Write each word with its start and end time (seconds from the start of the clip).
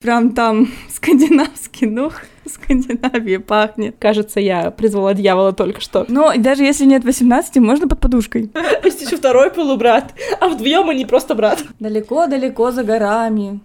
Прям 0.00 0.32
там 0.32 0.66
скандинавский 0.88 1.86
дух, 1.86 2.22
Скандинавия 2.46 3.38
пахнет. 3.38 3.96
Кажется, 3.98 4.40
я 4.40 4.70
призвала 4.70 5.12
дьявола 5.12 5.52
только 5.52 5.82
что. 5.82 6.06
Но 6.08 6.32
даже 6.38 6.62
если 6.62 6.86
нет 6.86 7.04
18, 7.04 7.56
можно 7.56 7.86
под 7.86 8.00
подушкой. 8.00 8.50
Есть 8.82 9.02
еще 9.02 9.18
второй 9.18 9.50
полубрат, 9.50 10.14
а 10.40 10.48
вдвоем 10.48 10.88
они 10.88 11.04
просто 11.04 11.34
брат. 11.34 11.62
Далеко-далеко 11.80 12.70
за 12.70 12.82
горами, 12.82 13.60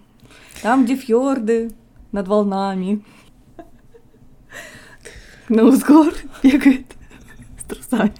там, 0.60 0.84
где 0.84 0.96
фьорды 0.96 1.72
над 2.12 2.28
волнами. 2.28 3.02
На 5.48 5.64
узгор 5.64 6.12
бегает 6.42 6.84
с 7.58 7.64
трусами. 7.64 8.12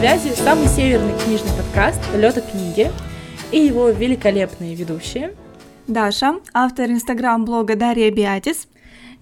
Связи 0.00 0.30
самый 0.30 0.66
северный 0.66 1.12
книжный 1.22 1.50
подкаст 1.58 2.00
«Лёта 2.16 2.40
книги» 2.40 2.90
и 3.52 3.58
его 3.58 3.90
великолепные 3.90 4.74
ведущие 4.74 5.34
Даша, 5.88 6.36
автор 6.54 6.88
инстаграм-блога 6.88 7.76
Дарья 7.76 8.10
Биатис. 8.10 8.66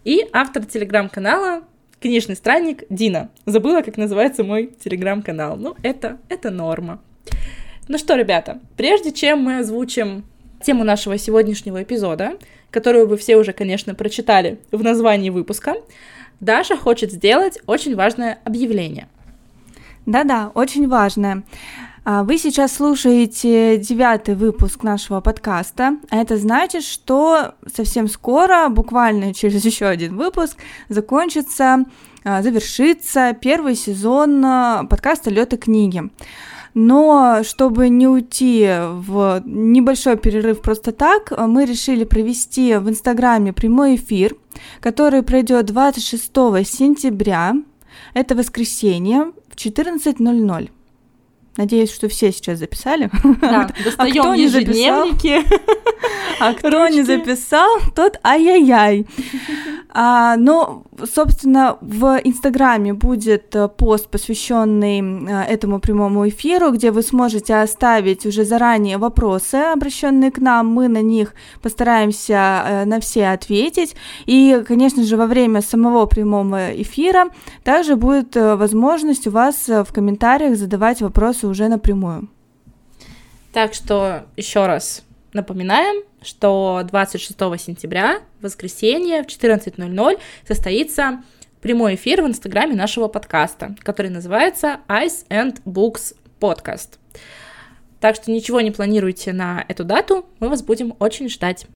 и 0.05 0.25
автор 0.33 0.65
телеграм-канала 0.65 1.65
«Книжный 2.01 2.37
странник» 2.37 2.85
Дина. 2.91 3.29
Забыла, 3.45 3.83
как 3.83 3.97
называется 3.97 4.45
мой 4.45 4.71
телеграм-канал. 4.85 5.57
Ну, 5.57 5.75
это, 5.83 6.19
это 6.29 6.51
норма. 6.51 7.01
Ну 7.89 7.99
что, 7.99 8.15
ребята, 8.15 8.61
прежде 8.77 9.11
чем 9.11 9.41
мы 9.41 9.59
озвучим 9.59 10.25
тему 10.63 10.85
нашего 10.85 11.19
сегодняшнего 11.19 11.83
эпизода, 11.83 12.39
которую 12.71 13.09
вы 13.09 13.17
все 13.17 13.37
уже, 13.37 13.53
конечно, 13.53 13.97
прочитали 13.97 14.61
в 14.71 14.85
названии 14.85 15.31
выпуска, 15.31 15.75
Даша 16.39 16.77
хочет 16.77 17.11
сделать 17.11 17.59
очень 17.67 17.97
важное 17.97 18.39
объявление. 18.45 19.09
Да-да, 20.09 20.53
очень 20.55 20.89
важное. 20.89 21.43
А, 22.03 22.25
Вы 22.25 22.39
сейчас 22.39 22.77
слушаете 22.77 23.77
девятый 23.77 24.37
выпуск 24.37 24.83
нашего 24.83 25.21
подкаста, 25.21 25.99
а 26.09 26.17
это 26.17 26.39
значит, 26.39 26.83
что 26.83 27.53
совсем 27.71 28.09
скоро, 28.09 28.71
буквально 28.71 29.35
через 29.35 29.63
еще 29.67 29.85
один 29.85 30.17
выпуск, 30.17 30.57
закончится, 30.89 31.85
а, 32.25 32.41
завершится 32.41 33.37
первый 33.39 33.75
сезон 33.75 34.43
а, 34.43 34.85
подкаста 34.85 35.29
«Лёта 35.29 35.59
книги». 35.59 36.03
Но 36.73 37.43
чтобы 37.43 37.91
не 37.91 38.09
уйти 38.09 38.67
в 38.67 39.43
небольшой 39.45 40.17
перерыв 40.17 40.63
просто 40.63 40.93
так, 40.93 41.35
мы 41.37 41.67
решили 41.67 42.05
провести 42.05 42.77
в 42.77 42.89
Инстаграме 42.89 43.53
прямой 43.53 43.97
эфир, 43.97 44.37
который 44.81 45.23
пройдет 45.23 45.67
26 45.67 46.33
сентября, 46.67 47.57
это 48.15 48.35
воскресенье, 48.35 49.33
14.00. 49.59 50.78
Надеюсь, 51.59 51.93
что 51.93 52.09
все 52.09 52.31
сейчас 52.31 52.61
записали. 52.61 53.11
Да, 53.41 53.65
кто 53.69 53.83
достаем 53.83 54.35
не 54.35 54.47
записал? 54.47 55.07
ежедневники. 55.07 55.43
А 56.41 56.55
кто 56.55 56.87
не 56.87 57.01
Ручки. 57.01 57.03
записал, 57.03 57.69
тот 57.97 58.21
ай-яй-яй. 58.25 59.07
А, 59.91 60.37
ну, 60.37 60.85
собственно, 61.13 61.79
в 61.81 62.21
Инстаграме 62.23 62.93
будет 62.93 63.57
э, 63.57 63.69
пост, 63.69 64.09
посвященный 64.09 65.01
э, 65.01 65.45
этому 65.45 65.81
прямому 65.81 66.29
эфиру, 66.29 66.71
где 66.71 66.91
вы 66.91 67.03
сможете 67.03 67.57
оставить 67.57 68.27
уже 68.27 68.45
заранее 68.45 68.99
вопросы, 68.99 69.55
обращенные 69.57 70.31
к 70.31 70.39
нам. 70.39 70.69
Мы 70.69 70.89
на 70.89 71.01
них 71.01 71.35
постараемся 71.63 72.63
э, 72.65 72.85
на 72.85 73.01
все 73.01 73.29
ответить. 73.29 73.97
И, 74.27 74.63
конечно 74.69 75.03
же, 75.03 75.17
во 75.17 75.27
время 75.27 75.63
самого 75.63 76.05
прямого 76.07 76.81
эфира 76.81 77.31
также 77.65 77.97
будет 77.97 78.37
возможность 78.37 79.27
у 79.27 79.31
вас 79.31 79.69
в 79.69 79.87
комментариях 79.93 80.57
задавать 80.57 81.01
вопросы 81.01 81.48
уже 81.49 81.69
напрямую. 81.69 82.29
Так 83.53 83.75
что 83.75 84.27
еще 84.37 84.67
раз 84.67 85.03
напоминаем, 85.33 86.05
что 86.23 86.83
26 86.85 87.37
сентября, 87.61 88.21
воскресенье, 88.41 89.23
в 89.23 89.27
14.00 89.27 90.19
состоится 90.47 91.23
прямой 91.61 91.95
эфир 91.97 92.23
в 92.23 92.27
инстаграме 92.27 92.75
нашего 92.75 93.09
подкаста, 93.09 93.75
который 93.83 94.11
называется 94.11 94.81
Ice 94.89 95.27
and 95.29 95.61
Books 95.65 96.15
Podcast. 96.41 96.99
Так 98.01 98.15
что 98.15 98.31
ничего 98.31 98.61
не 98.61 98.71
планируйте 98.71 99.33
на 99.33 99.65
эту 99.69 99.85
дату, 99.85 100.27
мы 100.39 100.49
вас 100.49 100.63
будем 100.63 100.95
очень 101.01 101.29
ждать. 101.29 101.67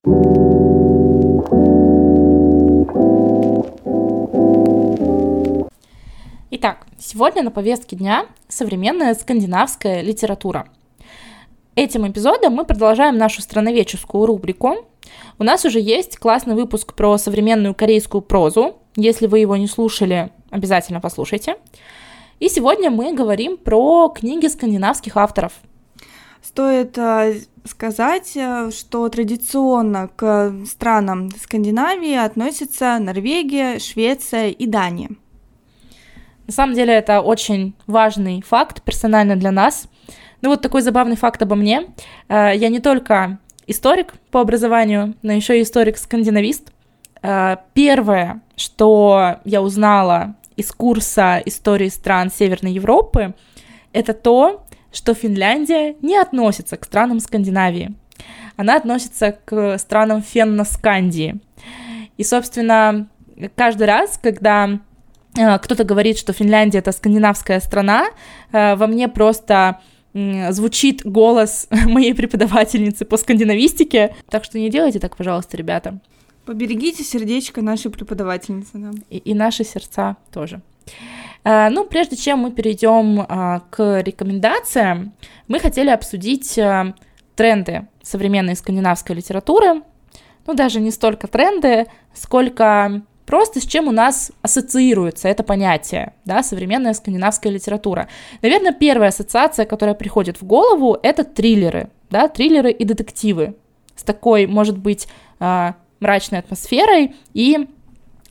Итак, 6.55 6.85
сегодня 6.99 7.41
на 7.41 7.49
повестке 7.49 7.95
дня 7.95 8.27
современная 8.47 9.15
скандинавская 9.15 10.01
литература. 10.01 10.67
Этим 11.73 12.07
эпизодом 12.07 12.53
мы 12.53 12.63
продолжаем 12.63 13.17
нашу 13.17 13.41
страноведческую 13.41 14.27
рубрику. 14.27 14.87
У 15.39 15.43
нас 15.43 15.65
уже 15.65 15.79
есть 15.79 16.19
классный 16.19 16.53
выпуск 16.53 16.93
про 16.93 17.17
современную 17.17 17.73
корейскую 17.73 18.21
прозу. 18.21 18.75
Если 18.95 19.25
вы 19.25 19.39
его 19.39 19.57
не 19.57 19.65
слушали, 19.65 20.29
обязательно 20.51 21.01
послушайте. 21.01 21.55
И 22.39 22.49
сегодня 22.49 22.91
мы 22.91 23.15
говорим 23.15 23.57
про 23.57 24.09
книги 24.09 24.45
скандинавских 24.45 25.17
авторов. 25.17 25.53
Стоит 26.43 26.95
э, 26.99 27.41
сказать, 27.65 28.33
э, 28.35 28.69
что 28.69 29.09
традиционно 29.09 30.07
к 30.15 30.53
странам 30.67 31.31
Скандинавии 31.31 32.13
относятся 32.13 32.99
Норвегия, 32.99 33.79
Швеция 33.79 34.49
и 34.49 34.67
Дания. 34.67 35.09
На 36.47 36.53
самом 36.53 36.75
деле 36.75 36.93
это 36.93 37.21
очень 37.21 37.73
важный 37.87 38.41
факт 38.41 38.81
персонально 38.83 39.35
для 39.35 39.51
нас. 39.51 39.87
Ну 40.41 40.49
вот 40.49 40.61
такой 40.61 40.81
забавный 40.81 41.15
факт 41.15 41.41
обо 41.41 41.55
мне. 41.55 41.87
Э, 42.27 42.51
Я 42.55 42.69
не 42.69 42.79
только 42.79 43.39
историк 43.65 44.13
по 44.29 44.41
образованию, 44.41 45.15
но 45.21 45.31
еще 45.31 45.57
и 45.57 45.63
историк-скандинавист. 45.63 46.71
Э, 47.21 47.57
Первое, 47.73 48.41
что 48.57 49.37
я 49.45 49.61
узнала 49.61 50.35
из 50.57 50.71
курса 50.71 51.41
истории 51.45 51.89
стран 51.89 52.29
Северной 52.29 52.73
Европы, 52.73 53.33
это 53.93 54.13
то, 54.13 54.65
что 54.91 55.13
Финляндия 55.13 55.95
не 56.01 56.17
относится 56.17 56.77
к 56.77 56.85
странам 56.85 57.19
Скандинавии. 57.19 57.93
Она 58.57 58.75
относится 58.75 59.37
к 59.45 59.77
странам 59.79 60.21
Фенноскандии. 60.21 61.39
И, 62.17 62.23
собственно, 62.23 63.07
каждый 63.55 63.87
раз, 63.87 64.19
когда 64.21 64.79
кто-то 65.33 65.83
говорит, 65.83 66.17
что 66.17 66.33
Финляндия 66.33 66.79
это 66.79 66.91
скандинавская 66.91 67.59
страна, 67.59 68.07
э, 68.51 68.75
во 68.75 68.87
мне 68.87 69.07
просто 69.07 69.79
звучит 70.13 71.03
голос 71.03 71.67
моей 71.85 72.13
преподавательницы 72.13 73.03
по 73.03 73.17
скандинавистике. 73.17 74.15
Так 74.29 74.43
что 74.43 74.59
не 74.59 74.69
делайте 74.69 74.99
так, 74.99 75.17
пожалуйста, 75.17 75.57
ребята. 75.57 75.99
Поберегите 76.45 77.03
сердечко 77.03 77.61
нашей 77.61 77.89
преподавательницы. 77.89 78.71
да. 78.75 78.91
И, 79.09 79.17
и 79.17 79.33
наши 79.33 79.63
сердца 79.63 80.17
тоже. 80.31 80.61
Э, 81.43 81.69
Ну, 81.69 81.85
прежде 81.85 82.15
чем 82.15 82.39
мы 82.39 82.51
перейдем 82.51 83.25
к 83.71 84.01
рекомендациям, 84.01 85.13
мы 85.47 85.59
хотели 85.59 85.89
обсудить 85.89 86.59
тренды 87.35 87.87
современной 88.03 88.55
скандинавской 88.55 89.15
литературы. 89.15 89.81
Ну, 90.45 90.53
даже 90.53 90.79
не 90.79 90.91
столько 90.91 91.27
тренды, 91.27 91.87
сколько 92.13 93.01
просто 93.25 93.59
с 93.59 93.65
чем 93.65 93.87
у 93.87 93.91
нас 93.91 94.31
ассоциируется 94.41 95.27
это 95.27 95.43
понятие, 95.43 96.13
да, 96.25 96.43
современная 96.43 96.93
скандинавская 96.93 97.51
литература. 97.51 98.07
Наверное, 98.41 98.73
первая 98.73 99.09
ассоциация, 99.09 99.65
которая 99.65 99.95
приходит 99.95 100.41
в 100.41 100.45
голову, 100.45 100.97
это 101.01 101.23
триллеры, 101.23 101.89
да, 102.09 102.27
триллеры 102.27 102.71
и 102.71 102.83
детективы 102.85 103.55
с 103.95 104.03
такой, 104.03 104.47
может 104.47 104.77
быть, 104.77 105.07
а, 105.39 105.75
мрачной 105.99 106.39
атмосферой 106.39 107.15
и 107.33 107.67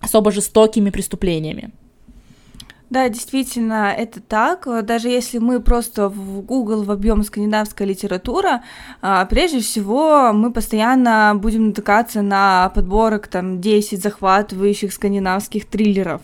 особо 0.01 0.31
жестокими 0.31 0.91
преступлениями. 0.91 1.71
Да, 2.93 3.09
действительно, 3.09 3.91
это 3.97 4.21
так. 4.21 4.69
Даже 4.85 5.09
если 5.09 5.39
мы 5.39 5.61
просто 5.61 6.11
в 6.11 6.43
Google 6.43 6.83
вобьем 6.83 7.23
скандинавская 7.23 7.89
литература, 7.89 8.65
а, 9.01 9.25
прежде 9.25 9.61
всего 9.61 10.31
мы 10.35 10.53
постоянно 10.53 11.33
будем 11.35 11.69
натыкаться 11.69 12.21
на 12.21 12.71
подборок 12.75 13.29
там 13.29 13.63
10 13.63 14.03
захватывающих 14.03 14.93
скандинавских 14.93 15.65
триллеров. 15.65 16.21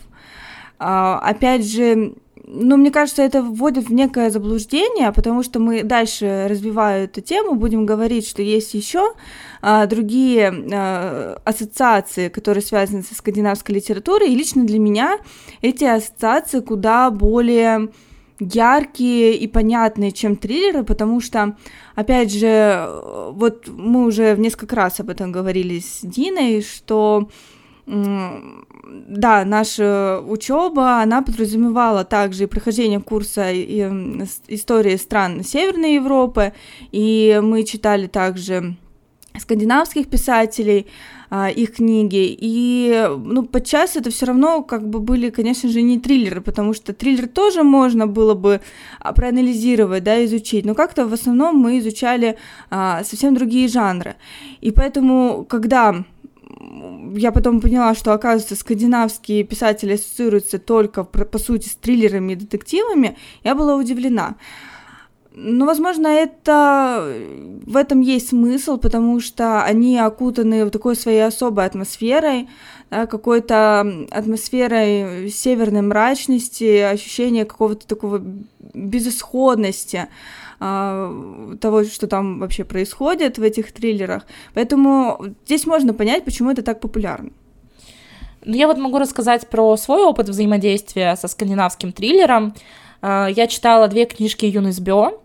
А, 0.78 1.18
Опять 1.20 1.66
же, 1.66 2.12
ну, 2.50 2.76
мне 2.76 2.90
кажется, 2.90 3.22
это 3.22 3.42
вводит 3.42 3.88
в 3.88 3.92
некое 3.92 4.30
заблуждение, 4.30 5.12
потому 5.12 5.42
что 5.42 5.60
мы 5.60 5.82
дальше, 5.82 6.46
развивая 6.48 7.04
эту 7.04 7.20
тему, 7.20 7.54
будем 7.54 7.84
говорить, 7.84 8.26
что 8.26 8.42
есть 8.42 8.72
еще 8.74 9.12
а, 9.60 9.86
другие 9.86 10.48
а, 10.72 11.40
ассоциации, 11.44 12.28
которые 12.28 12.62
связаны 12.62 13.02
со 13.02 13.14
скандинавской 13.14 13.74
литературой, 13.74 14.32
и 14.32 14.36
лично 14.36 14.64
для 14.64 14.78
меня 14.78 15.18
эти 15.60 15.84
ассоциации 15.84 16.60
куда 16.60 17.10
более 17.10 17.90
яркие 18.40 19.36
и 19.36 19.46
понятные, 19.46 20.12
чем 20.12 20.36
триллеры, 20.36 20.84
потому 20.84 21.20
что, 21.20 21.56
опять 21.96 22.32
же, 22.32 22.88
вот 23.32 23.68
мы 23.68 24.06
уже 24.06 24.36
несколько 24.38 24.76
раз 24.76 25.00
об 25.00 25.10
этом 25.10 25.32
говорили 25.32 25.80
с 25.80 26.00
Диной, 26.02 26.62
что 26.62 27.28
да, 27.88 29.44
наша 29.46 30.20
учеба, 30.20 31.00
она 31.00 31.22
подразумевала 31.22 32.04
также 32.04 32.44
и 32.44 32.46
прохождение 32.46 33.00
курса 33.00 33.50
истории 33.52 34.96
стран 34.96 35.42
Северной 35.42 35.94
Европы, 35.94 36.52
и 36.92 37.40
мы 37.42 37.64
читали 37.64 38.06
также 38.06 38.76
скандинавских 39.38 40.08
писателей, 40.08 40.86
а, 41.30 41.50
их 41.50 41.74
книги. 41.74 42.36
И, 42.40 43.06
ну, 43.18 43.44
подчас 43.44 43.96
это 43.96 44.10
все 44.10 44.26
равно 44.26 44.62
как 44.62 44.88
бы 44.88 45.00
были, 45.00 45.30
конечно 45.30 45.68
же, 45.68 45.82
не 45.82 45.98
триллеры, 45.98 46.40
потому 46.40 46.74
что 46.74 46.92
триллер 46.92 47.28
тоже 47.28 47.62
можно 47.62 48.06
было 48.06 48.34
бы 48.34 48.60
а, 48.98 49.12
проанализировать, 49.12 50.04
да, 50.04 50.24
изучить, 50.24 50.64
но 50.64 50.74
как-то 50.74 51.06
в 51.06 51.12
основном 51.12 51.56
мы 51.56 51.78
изучали 51.78 52.38
а, 52.70 53.04
совсем 53.04 53.34
другие 53.34 53.68
жанры. 53.68 54.16
И 54.62 54.70
поэтому, 54.70 55.44
когда 55.48 56.04
я 57.14 57.32
потом 57.32 57.60
поняла, 57.60 57.94
что, 57.94 58.12
оказывается, 58.12 58.56
скандинавские 58.56 59.44
писатели 59.44 59.94
ассоциируются 59.94 60.58
только, 60.58 61.04
по 61.04 61.38
сути, 61.38 61.68
с 61.68 61.76
триллерами 61.76 62.32
и 62.32 62.36
детективами, 62.36 63.16
я 63.44 63.54
была 63.54 63.76
удивлена. 63.76 64.36
Ну, 65.40 65.66
возможно, 65.66 66.08
это 66.08 67.14
в 67.64 67.76
этом 67.76 68.00
есть 68.00 68.30
смысл, 68.30 68.76
потому 68.76 69.20
что 69.20 69.62
они 69.62 69.96
окутаны 69.96 70.64
в 70.64 70.70
такой 70.70 70.96
своей 70.96 71.24
особой 71.24 71.64
атмосферой, 71.64 72.48
да, 72.90 73.06
какой-то 73.06 74.06
атмосферой 74.10 75.30
северной 75.30 75.82
мрачности, 75.82 76.78
ощущения 76.78 77.44
какого-то 77.44 77.86
такого 77.86 78.20
безысходности 78.74 80.08
э, 80.60 81.56
того, 81.60 81.84
что 81.84 82.06
там 82.06 82.40
вообще 82.40 82.64
происходит 82.64 83.38
в 83.38 83.42
этих 83.42 83.72
триллерах. 83.72 84.26
Поэтому 84.54 85.34
здесь 85.44 85.66
можно 85.66 85.94
понять, 85.94 86.24
почему 86.24 86.50
это 86.50 86.62
так 86.62 86.80
популярно. 86.80 87.30
Ну, 88.44 88.54
я 88.54 88.66
вот 88.66 88.78
могу 88.78 88.98
рассказать 88.98 89.48
про 89.48 89.76
свой 89.76 90.04
опыт 90.04 90.28
взаимодействия 90.28 91.16
со 91.16 91.28
скандинавским 91.28 91.92
триллером. 91.92 92.54
А, 93.02 93.28
я 93.28 93.46
читала 93.46 93.88
две 93.88 94.06
книжки 94.06 94.46
Юнис 94.46 94.80
Бё, 94.80 95.20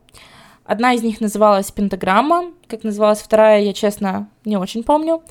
Одна 0.66 0.94
из 0.94 1.04
них 1.04 1.20
называлась 1.20 1.72
«Пентаграмма», 1.72 2.54
как 2.68 2.84
называлась 2.84 3.20
вторая, 3.20 3.62
я, 3.62 3.74
честно, 3.74 4.30
не 4.46 4.56
очень 4.56 4.84
помню, 4.84 5.22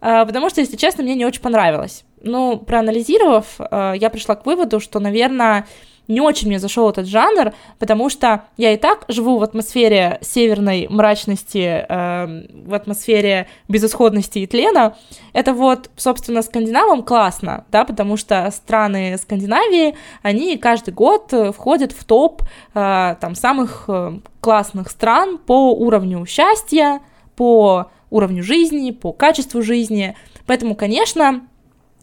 а, 0.00 0.24
потому 0.24 0.48
что, 0.48 0.62
если 0.62 0.76
честно, 0.76 1.04
мне 1.04 1.14
не 1.14 1.26
очень 1.26 1.42
понравилось. 1.42 2.04
Ну, 2.22 2.56
проанализировав, 2.56 3.56
а, 3.58 3.92
я 3.92 4.08
пришла 4.08 4.34
к 4.34 4.46
выводу, 4.46 4.80
что, 4.80 4.98
наверное, 4.98 5.66
не 6.08 6.20
очень 6.20 6.48
мне 6.48 6.58
зашел 6.58 6.90
этот 6.90 7.06
жанр, 7.06 7.52
потому 7.78 8.10
что 8.10 8.44
я 8.56 8.72
и 8.72 8.76
так 8.76 9.04
живу 9.08 9.38
в 9.38 9.42
атмосфере 9.42 10.18
северной 10.20 10.86
мрачности, 10.88 11.86
э, 11.88 12.46
в 12.66 12.74
атмосфере 12.74 13.46
безысходности 13.68 14.40
и 14.40 14.46
тлена. 14.46 14.96
Это 15.32 15.54
вот, 15.54 15.90
собственно, 15.96 16.42
скандинавам 16.42 17.02
классно, 17.02 17.64
да, 17.70 17.84
потому 17.84 18.16
что 18.16 18.50
страны 18.50 19.16
Скандинавии, 19.16 19.94
они 20.22 20.58
каждый 20.58 20.92
год 20.92 21.32
входят 21.54 21.92
в 21.92 22.04
топ 22.04 22.42
э, 22.74 23.16
там 23.20 23.34
самых 23.34 23.84
э, 23.88 24.18
классных 24.40 24.90
стран 24.90 25.38
по 25.38 25.72
уровню 25.72 26.26
счастья, 26.26 27.00
по 27.36 27.90
уровню 28.10 28.42
жизни, 28.42 28.90
по 28.90 29.12
качеству 29.12 29.62
жизни. 29.62 30.16
Поэтому, 30.46 30.74
конечно, 30.74 31.46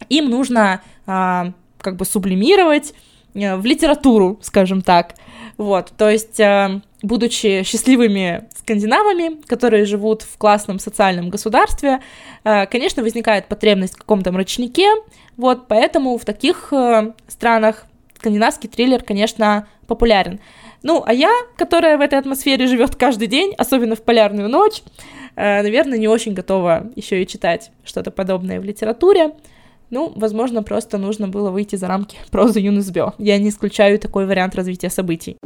им 0.08 0.30
нужно 0.30 0.80
э, 1.06 1.52
как 1.80 1.96
бы 1.96 2.04
сублимировать 2.04 2.94
Э, 2.94 3.09
в 3.34 3.64
литературу, 3.64 4.38
скажем 4.42 4.82
так. 4.82 5.14
Вот, 5.56 5.92
то 5.96 6.08
есть, 6.08 6.40
э, 6.40 6.80
будучи 7.02 7.62
счастливыми 7.64 8.48
скандинавами, 8.56 9.40
которые 9.42 9.84
живут 9.84 10.22
в 10.22 10.38
классном 10.38 10.78
социальном 10.78 11.28
государстве, 11.28 12.00
э, 12.44 12.66
конечно, 12.66 13.02
возникает 13.02 13.46
потребность 13.46 13.94
в 13.94 13.98
каком-то 13.98 14.32
мрачнике, 14.32 14.88
вот, 15.36 15.68
поэтому 15.68 16.16
в 16.16 16.24
таких 16.24 16.72
странах 17.28 17.86
скандинавский 18.16 18.68
триллер, 18.68 19.02
конечно, 19.02 19.66
популярен. 19.86 20.40
Ну, 20.82 21.02
а 21.04 21.12
я, 21.12 21.30
которая 21.56 21.98
в 21.98 22.00
этой 22.00 22.18
атмосфере 22.18 22.66
живет 22.66 22.96
каждый 22.96 23.28
день, 23.28 23.54
особенно 23.58 23.96
в 23.96 24.02
полярную 24.02 24.48
ночь, 24.48 24.82
наверное, 25.36 25.98
не 25.98 26.08
очень 26.08 26.32
готова 26.32 26.90
еще 26.96 27.22
и 27.22 27.26
читать 27.26 27.70
что-то 27.84 28.10
подобное 28.10 28.60
в 28.60 28.64
литературе. 28.64 29.32
Ну, 29.90 30.12
возможно, 30.16 30.62
просто 30.62 30.98
нужно 30.98 31.28
было 31.28 31.50
выйти 31.50 31.76
за 31.76 31.88
рамки 31.88 32.16
прозы 32.30 32.60
Юнусбё. 32.60 33.12
Я 33.18 33.38
не 33.38 33.48
исключаю 33.48 33.98
такой 33.98 34.26
вариант 34.26 34.54
развития 34.54 34.90
событий. 34.90 35.36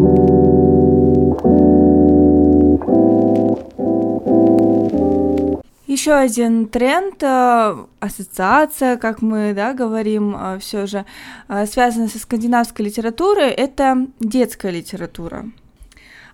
Еще 5.86 6.12
один 6.12 6.66
тренд, 6.66 7.22
э, 7.22 7.76
ассоциация, 8.00 8.96
как 8.96 9.22
мы 9.22 9.52
да, 9.54 9.74
говорим, 9.74 10.34
э, 10.36 10.58
все 10.58 10.86
же, 10.86 11.04
э, 11.48 11.66
связанная 11.66 12.08
со 12.08 12.18
скандинавской 12.18 12.86
литературой, 12.86 13.50
это 13.50 14.06
детская 14.18 14.72
литература. 14.72 15.44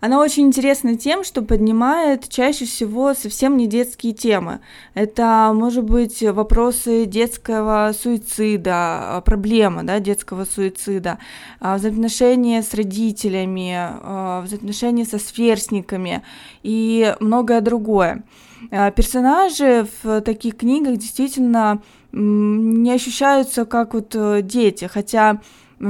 Она 0.00 0.18
очень 0.18 0.46
интересна 0.46 0.96
тем, 0.96 1.24
что 1.24 1.42
поднимает 1.42 2.28
чаще 2.28 2.64
всего 2.64 3.12
совсем 3.12 3.56
не 3.58 3.66
детские 3.66 4.14
темы. 4.14 4.60
Это, 4.94 5.52
может 5.54 5.84
быть, 5.84 6.22
вопросы 6.22 7.04
детского 7.04 7.92
суицида, 7.92 8.72
а, 9.16 9.20
проблема 9.20 9.82
да, 9.84 10.00
детского 10.00 10.46
суицида, 10.46 11.18
а, 11.60 11.76
взаимоотношения 11.76 12.62
с 12.62 12.72
родителями, 12.72 13.74
а, 13.76 14.40
взаимоотношения 14.40 15.04
со 15.04 15.18
сверстниками 15.18 16.22
и 16.62 17.14
многое 17.20 17.60
другое. 17.60 18.24
Персонажи 18.70 19.86
в 20.02 20.20
таких 20.20 20.58
книгах 20.58 20.98
действительно 20.98 21.80
не 22.12 22.92
ощущаются 22.92 23.64
как 23.64 23.94
вот 23.94 24.14
э, 24.14 24.42
дети, 24.42 24.84
хотя 24.84 25.40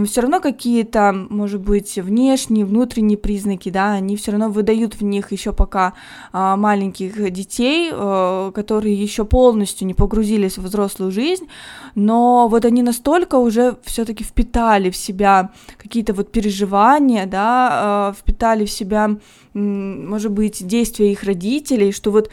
все 0.04 0.20
равно 0.20 0.40
какие-то, 0.40 1.12
может 1.30 1.60
быть, 1.60 1.96
внешние, 1.96 2.64
внутренние 2.64 3.18
признаки, 3.18 3.70
да, 3.70 3.92
они 3.92 4.16
все 4.16 4.30
равно 4.30 4.48
выдают 4.48 4.94
в 4.94 5.02
них 5.02 5.32
еще 5.32 5.52
пока 5.52 5.94
а, 6.32 6.56
маленьких 6.56 7.30
детей, 7.32 7.90
а, 7.92 8.52
которые 8.52 8.94
еще 8.94 9.24
полностью 9.24 9.88
не 9.88 9.94
погрузились 9.94 10.58
в 10.58 10.62
взрослую 10.62 11.10
жизнь, 11.10 11.48
но 11.96 12.46
вот 12.48 12.64
они 12.64 12.82
настолько 12.82 13.34
уже 13.34 13.78
все-таки 13.84 14.22
впитали 14.22 14.90
в 14.90 14.96
себя 14.96 15.50
какие-то 15.76 16.14
вот 16.14 16.30
переживания, 16.30 17.26
да, 17.26 17.68
а, 17.72 18.12
впитали 18.12 18.66
в 18.66 18.70
себя, 18.70 19.16
может 19.54 20.30
быть, 20.30 20.64
действия 20.64 21.10
их 21.10 21.24
родителей, 21.24 21.90
что 21.90 22.12
вот 22.12 22.30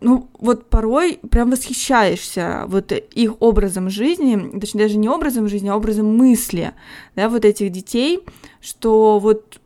ну, 0.00 0.28
вот 0.38 0.68
порой 0.68 1.18
прям 1.30 1.50
восхищаешься 1.50 2.64
вот 2.68 2.92
их 2.92 3.40
образом 3.40 3.90
жизни, 3.90 4.58
точнее, 4.58 4.82
даже 4.82 4.96
не 4.96 5.08
образом 5.08 5.48
жизни, 5.48 5.68
а 5.68 5.76
образом 5.76 6.16
мысли, 6.16 6.72
да, 7.16 7.28
вот 7.28 7.44
этих 7.44 7.70
детей, 7.70 8.20
что 8.60 9.18
вот 9.18 9.60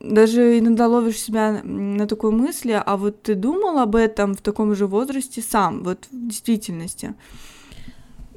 даже 0.00 0.58
иногда 0.58 0.86
ловишь 0.86 1.20
себя 1.20 1.60
на 1.62 2.06
такой 2.06 2.30
мысли, 2.30 2.80
а 2.84 2.96
вот 2.96 3.22
ты 3.22 3.34
думал 3.34 3.78
об 3.78 3.96
этом 3.96 4.34
в 4.34 4.40
таком 4.40 4.74
же 4.74 4.86
возрасте 4.86 5.42
сам, 5.42 5.82
вот 5.82 6.06
в 6.10 6.28
действительности. 6.28 7.14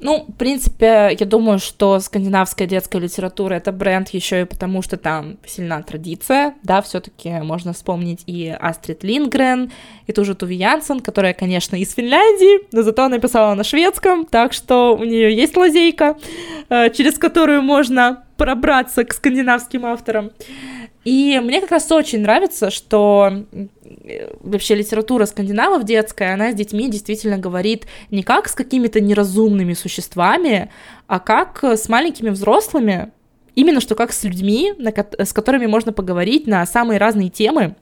Ну, 0.02 0.26
в 0.28 0.32
принципе, 0.32 1.16
я 1.18 1.26
думаю, 1.26 1.60
что 1.60 2.00
скандинавская 2.00 2.66
детская 2.66 2.98
литература 2.98 3.54
это 3.54 3.70
бренд 3.70 4.08
еще 4.08 4.42
и 4.42 4.44
потому, 4.44 4.82
что 4.82 4.96
там 4.96 5.38
сильна 5.46 5.80
традиция, 5.80 6.54
да, 6.64 6.82
все-таки 6.82 7.30
можно 7.40 7.72
вспомнить 7.72 8.24
и 8.26 8.48
Астрид 8.48 9.04
Лингрен, 9.04 9.70
и 10.08 10.12
ту 10.12 10.24
же 10.24 10.34
Туви 10.34 10.56
Янсен, 10.56 10.98
которая, 10.98 11.34
конечно, 11.34 11.76
из 11.76 11.94
Финляндии, 11.94 12.66
но 12.72 12.82
зато 12.82 13.06
написала 13.08 13.54
на 13.54 13.62
шведском, 13.62 14.26
так 14.26 14.52
что 14.52 14.96
у 14.96 15.04
нее 15.04 15.36
есть 15.36 15.56
лазейка, 15.56 16.16
э, 16.68 16.90
через 16.90 17.16
которую 17.16 17.62
можно 17.62 18.24
пробраться 18.36 19.04
к 19.04 19.12
скандинавским 19.12 19.86
авторам. 19.86 20.32
И 21.04 21.40
мне 21.42 21.60
как 21.60 21.72
раз 21.72 21.90
очень 21.90 22.20
нравится, 22.20 22.70
что 22.70 23.44
вообще 24.40 24.76
литература 24.76 25.26
скандинавов 25.26 25.84
детская, 25.84 26.34
она 26.34 26.52
с 26.52 26.54
детьми 26.54 26.88
действительно 26.88 27.38
говорит 27.38 27.86
не 28.10 28.22
как 28.22 28.48
с 28.48 28.54
какими-то 28.54 29.00
неразумными 29.00 29.74
существами, 29.74 30.70
а 31.08 31.18
как 31.18 31.64
с 31.64 31.88
маленькими 31.88 32.30
взрослыми, 32.30 33.10
именно 33.56 33.80
что 33.80 33.96
как 33.96 34.12
с 34.12 34.22
людьми, 34.22 34.72
с 35.18 35.32
которыми 35.32 35.66
можно 35.66 35.92
поговорить 35.92 36.46
на 36.46 36.64
самые 36.66 36.98
разные 36.98 37.30
темы. 37.30 37.74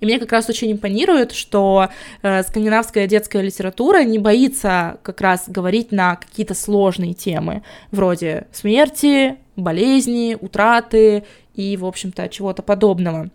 И 0.00 0.06
мне 0.06 0.18
как 0.18 0.32
раз 0.32 0.48
очень 0.48 0.72
импонирует, 0.72 1.30
что 1.30 1.88
э, 2.22 2.42
скандинавская 2.42 3.06
детская 3.06 3.42
литература 3.42 4.02
не 4.02 4.18
боится 4.18 4.98
как 5.02 5.20
раз 5.20 5.44
говорить 5.46 5.92
на 5.92 6.16
какие-то 6.16 6.54
сложные 6.54 7.14
темы, 7.14 7.62
вроде 7.92 8.48
смерти, 8.52 9.36
болезни, 9.56 10.36
утраты 10.38 11.22
и, 11.54 11.76
в 11.76 11.84
общем-то, 11.84 12.28
чего-то 12.28 12.62
подобного. 12.62 13.30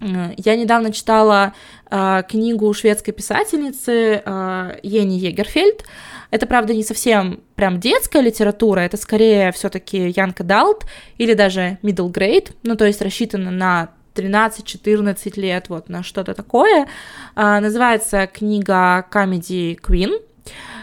Э, 0.00 0.32
я 0.36 0.56
недавно 0.56 0.92
читала 0.92 1.54
э, 1.90 2.22
книгу 2.28 2.72
шведской 2.72 3.12
писательницы 3.12 4.22
э, 4.24 4.78
Ени 4.82 5.18
Егерфельд. 5.18 5.84
Это, 6.30 6.46
правда, 6.46 6.74
не 6.74 6.82
совсем 6.82 7.40
прям 7.54 7.78
детская 7.78 8.20
литература, 8.20 8.80
это 8.80 8.96
скорее 8.96 9.52
все-таки 9.52 10.12
Янка 10.16 10.42
Далт 10.42 10.84
или 11.16 11.34
даже 11.34 11.78
middle 11.82 12.12
grade, 12.12 12.52
ну 12.64 12.74
то 12.76 12.84
есть 12.86 13.00
рассчитана 13.02 13.52
на 13.52 13.90
13-14 14.16 15.40
лет, 15.40 15.68
вот 15.68 15.88
на 15.88 16.02
что-то 16.02 16.34
такое. 16.34 16.88
Э, 17.36 17.60
называется 17.60 18.26
книга 18.26 19.06
Comedy 19.10 19.78
Queen. 19.80 20.20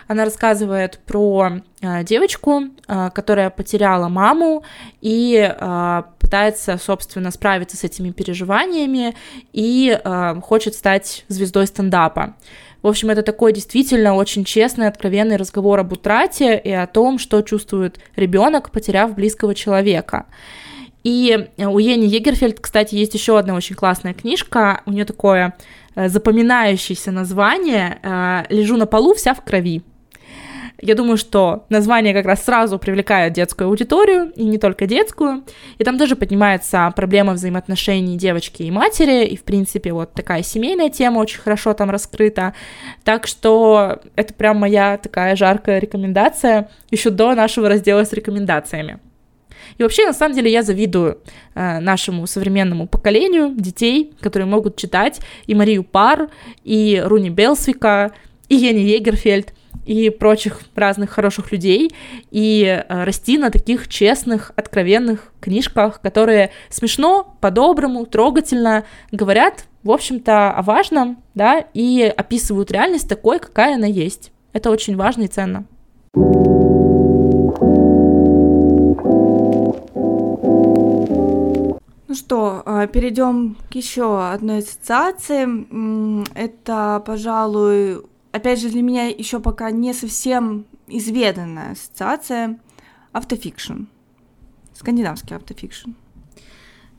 Она 0.08 0.26
рассказывает 0.26 1.00
про 1.06 1.62
э, 1.82 2.04
девочку, 2.04 2.64
э, 2.88 3.10
которая 3.14 3.50
потеряла 3.50 4.10
маму 4.10 4.64
и 5.00 5.38
э, 5.38 6.04
пытается, 6.32 6.78
собственно, 6.78 7.30
справиться 7.30 7.76
с 7.76 7.84
этими 7.84 8.12
переживаниями 8.12 9.14
и 9.52 10.00
э, 10.02 10.36
хочет 10.42 10.76
стать 10.76 11.26
звездой 11.28 11.68
стендапа. 11.68 12.38
В 12.82 12.88
общем, 12.88 13.10
это 13.10 13.22
такой 13.22 13.52
действительно 13.52 14.16
очень 14.16 14.46
честный, 14.46 14.88
откровенный 14.88 15.36
разговор 15.36 15.80
об 15.80 15.92
утрате 15.92 16.58
и 16.58 16.72
о 16.72 16.88
том, 16.88 17.20
что 17.20 17.42
чувствует 17.42 18.00
ребенок, 18.16 18.72
потеряв 18.72 19.14
близкого 19.14 19.54
человека. 19.54 20.26
И 21.04 21.50
у 21.58 21.80
Ени 21.80 22.08
Егерфельд, 22.08 22.62
кстати, 22.62 22.96
есть 22.96 23.14
еще 23.14 23.38
одна 23.38 23.54
очень 23.54 23.76
классная 23.76 24.14
книжка. 24.14 24.84
У 24.86 24.92
нее 24.92 25.04
такое 25.04 25.54
э, 25.96 26.08
запоминающееся 26.08 27.12
название 27.12 28.00
э, 28.02 28.44
«Лежу 28.48 28.78
на 28.78 28.86
полу 28.86 29.14
вся 29.16 29.34
в 29.34 29.44
крови». 29.44 29.82
Я 30.82 30.96
думаю, 30.96 31.18
что 31.18 31.66
название 31.70 32.14
как 32.14 32.26
раз 32.26 32.44
сразу 32.44 32.80
привлекает 32.80 33.34
детскую 33.34 33.68
аудиторию, 33.68 34.32
и 34.36 34.44
не 34.44 34.58
только 34.58 34.88
детскую. 34.88 35.44
И 35.78 35.84
там 35.84 36.00
тоже 36.00 36.16
поднимается 36.16 36.92
проблема 36.96 37.34
взаимоотношений 37.34 38.18
девочки 38.18 38.64
и 38.64 38.72
матери, 38.72 39.26
и, 39.26 39.38
в 39.38 39.44
принципе, 39.44 39.94
вот 39.94 40.14
такая 40.14 40.42
семейная 40.42 40.90
тема 40.90 41.20
очень 41.20 41.40
хорошо 41.40 41.74
там 41.74 41.92
раскрыта. 41.92 42.56
Так 43.04 43.28
что 43.28 44.00
это 44.16 44.34
прям 44.34 44.58
моя 44.58 44.98
такая 44.98 45.36
жаркая 45.36 45.80
рекомендация 45.80 46.70
еще 46.90 47.12
до 47.12 47.36
нашего 47.36 47.70
раздела 47.70 48.04
с 48.04 48.12
рекомендациями. 48.12 49.00
И 49.78 49.84
вообще, 49.84 50.08
на 50.08 50.14
самом 50.14 50.36
деле, 50.36 50.52
я 50.52 50.64
завидую 50.64 51.20
э, 51.54 51.80
нашему 51.80 52.26
современному 52.26 52.88
поколению 52.88 53.54
детей, 53.56 54.14
которые 54.20 54.48
могут 54.48 54.76
читать 54.78 55.20
и 55.46 55.54
Марию 55.54 55.84
Пар, 55.84 56.30
и 56.64 57.02
Руни 57.06 57.30
Белсвика, 57.30 58.12
и 58.50 58.56
Ени 58.56 58.82
Егерфельд, 58.82 59.54
и 59.86 60.10
прочих 60.10 60.62
разных 60.76 61.10
хороших 61.10 61.52
людей, 61.52 61.92
и 62.30 62.64
э, 62.64 63.04
расти 63.04 63.38
на 63.38 63.50
таких 63.50 63.88
честных, 63.88 64.52
откровенных 64.56 65.34
книжках, 65.40 66.02
которые 66.02 66.52
смешно, 66.70 67.36
по-доброму, 67.42 68.06
трогательно 68.06 68.86
говорят, 69.12 69.66
в 69.84 69.92
общем-то, 69.92 70.52
о 70.52 70.62
важном, 70.62 71.24
да, 71.34 71.66
и 71.74 72.04
описывают 72.16 72.72
реальность 72.72 73.10
такой, 73.10 73.40
какая 73.40 73.76
она 73.76 73.88
есть. 73.88 74.32
Это 74.54 74.70
очень 74.70 74.96
важно 74.96 75.24
и 75.24 75.28
ценно. 75.28 75.66
Ну 82.12 82.16
что, 82.16 82.62
э, 82.66 82.88
перейдем 82.92 83.56
к 83.72 83.76
еще 83.76 84.22
одной 84.22 84.58
ассоциации. 84.58 85.48
Это, 86.38 87.02
пожалуй, 87.06 88.02
опять 88.32 88.60
же, 88.60 88.70
для 88.70 88.82
меня 88.82 89.08
еще 89.08 89.40
пока 89.40 89.72
не 89.72 89.94
совсем 89.94 90.66
изведанная 90.88 91.72
ассоциация 91.74 92.60
автофикшн. 93.12 93.84
Скандинавский 94.74 95.36
автофикшн. 95.36 95.92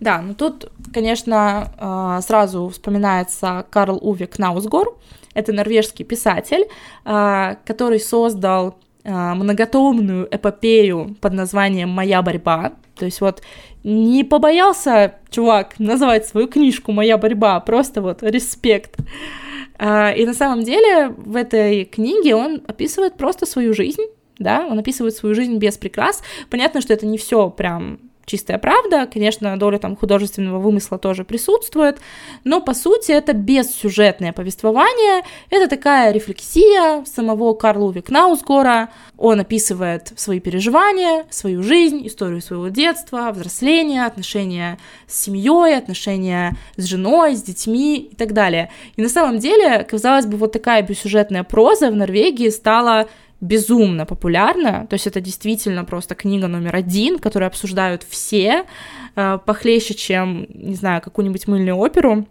Да, 0.01 0.21
ну 0.21 0.35
тут, 0.35 0.73
конечно, 0.93 1.73
а, 1.79 2.21
сразу 2.23 2.69
вспоминается 2.69 3.65
Карл 3.71 3.99
Уве 4.03 4.27
Кнаусгор. 4.27 4.97
Это 5.33 5.53
норвежский 5.53 6.05
писатель, 6.05 6.67
а, 7.05 7.57
который 7.65 8.01
создал 8.01 8.79
а, 9.05 9.35
многотомную 9.35 10.29
эпопею 10.31 11.17
под 11.21 11.33
названием 11.35 11.89
«Моя 11.89 12.21
борьба». 12.23 12.73
То 12.97 13.05
есть 13.05 13.21
вот 13.21 13.43
не 13.85 14.25
побоялся 14.25 15.15
чувак 15.31 15.79
назвать 15.79 16.27
свою 16.27 16.49
книжку 16.49 16.93
«Моя 16.93 17.17
борьба», 17.17 17.61
просто 17.61 18.03
вот 18.03 18.23
респект. 18.23 18.97
А, 18.99 19.05
и 19.79 20.27
на 20.27 20.35
самом 20.35 20.63
деле 20.63 21.09
в 21.09 21.37
этой 21.37 21.85
книге 21.85 22.35
он 22.35 22.63
описывает 22.67 23.15
просто 23.15 23.47
свою 23.47 23.75
жизнь, 23.75 24.03
да, 24.39 24.67
он 24.67 24.79
описывает 24.79 25.15
свою 25.15 25.35
жизнь 25.35 25.57
без 25.57 25.77
прикрас. 25.77 26.23
Понятно, 26.51 26.81
что 26.81 26.93
это 26.93 27.07
не 27.07 27.19
все 27.19 27.51
прям 27.51 28.12
чистая 28.33 28.59
правда, 28.59 29.07
конечно, 29.13 29.59
доля 29.59 29.79
там 29.79 29.95
художественного 29.95 30.59
вымысла 30.59 30.99
тоже 30.99 31.23
присутствует, 31.23 31.99
но 32.45 32.63
по 32.63 32.73
сути 32.73 33.13
это 33.13 33.35
бессюжетное 33.35 34.33
повествование, 34.33 35.23
это 35.51 35.69
такая 35.69 36.13
рефлексия 36.13 37.05
самого 37.05 37.53
Карла 37.53 37.89
Уви 37.89 38.01
Кнаусгора, 38.01 38.89
он 39.19 39.41
описывает 39.41 40.15
свои 40.17 40.41
переживания, 40.41 41.27
свою 41.29 41.63
жизнь, 41.63 42.07
историю 42.07 42.41
своего 42.41 42.69
детства, 42.69 43.31
взросления, 43.33 44.07
отношения 44.07 44.79
с 45.07 45.21
семьей, 45.21 45.77
отношения 45.77 46.57
с 46.77 46.85
женой, 46.85 47.37
с 47.37 47.43
детьми 47.43 47.99
и 47.99 48.17
так 48.17 48.33
далее. 48.33 48.71
И 48.97 49.03
на 49.03 49.11
самом 49.11 49.41
деле, 49.41 49.85
казалось 49.85 50.25
бы, 50.25 50.39
вот 50.39 50.53
такая 50.53 50.81
бессюжетная 50.83 51.45
проза 51.45 51.91
в 51.91 51.97
Норвегии 51.97 52.49
стала 52.49 53.09
безумно 53.43 54.07
популярна, 54.07 54.87
то 54.89 54.95
есть 54.95 55.09
это 55.09 55.21
действительно 55.21 55.85
просто 55.85 56.15
книга 56.15 56.47
номер 56.47 56.77
один, 56.77 57.19
которую 57.19 57.49
обсуждают 57.49 58.05
все, 58.09 58.65
э, 59.17 59.39
похлеще, 59.45 59.95
чем, 59.95 60.47
не 60.55 60.77
знаю, 60.77 61.03
какую-нибудь 61.03 61.49
мыльную 61.49 61.77
оперу, 61.77 62.27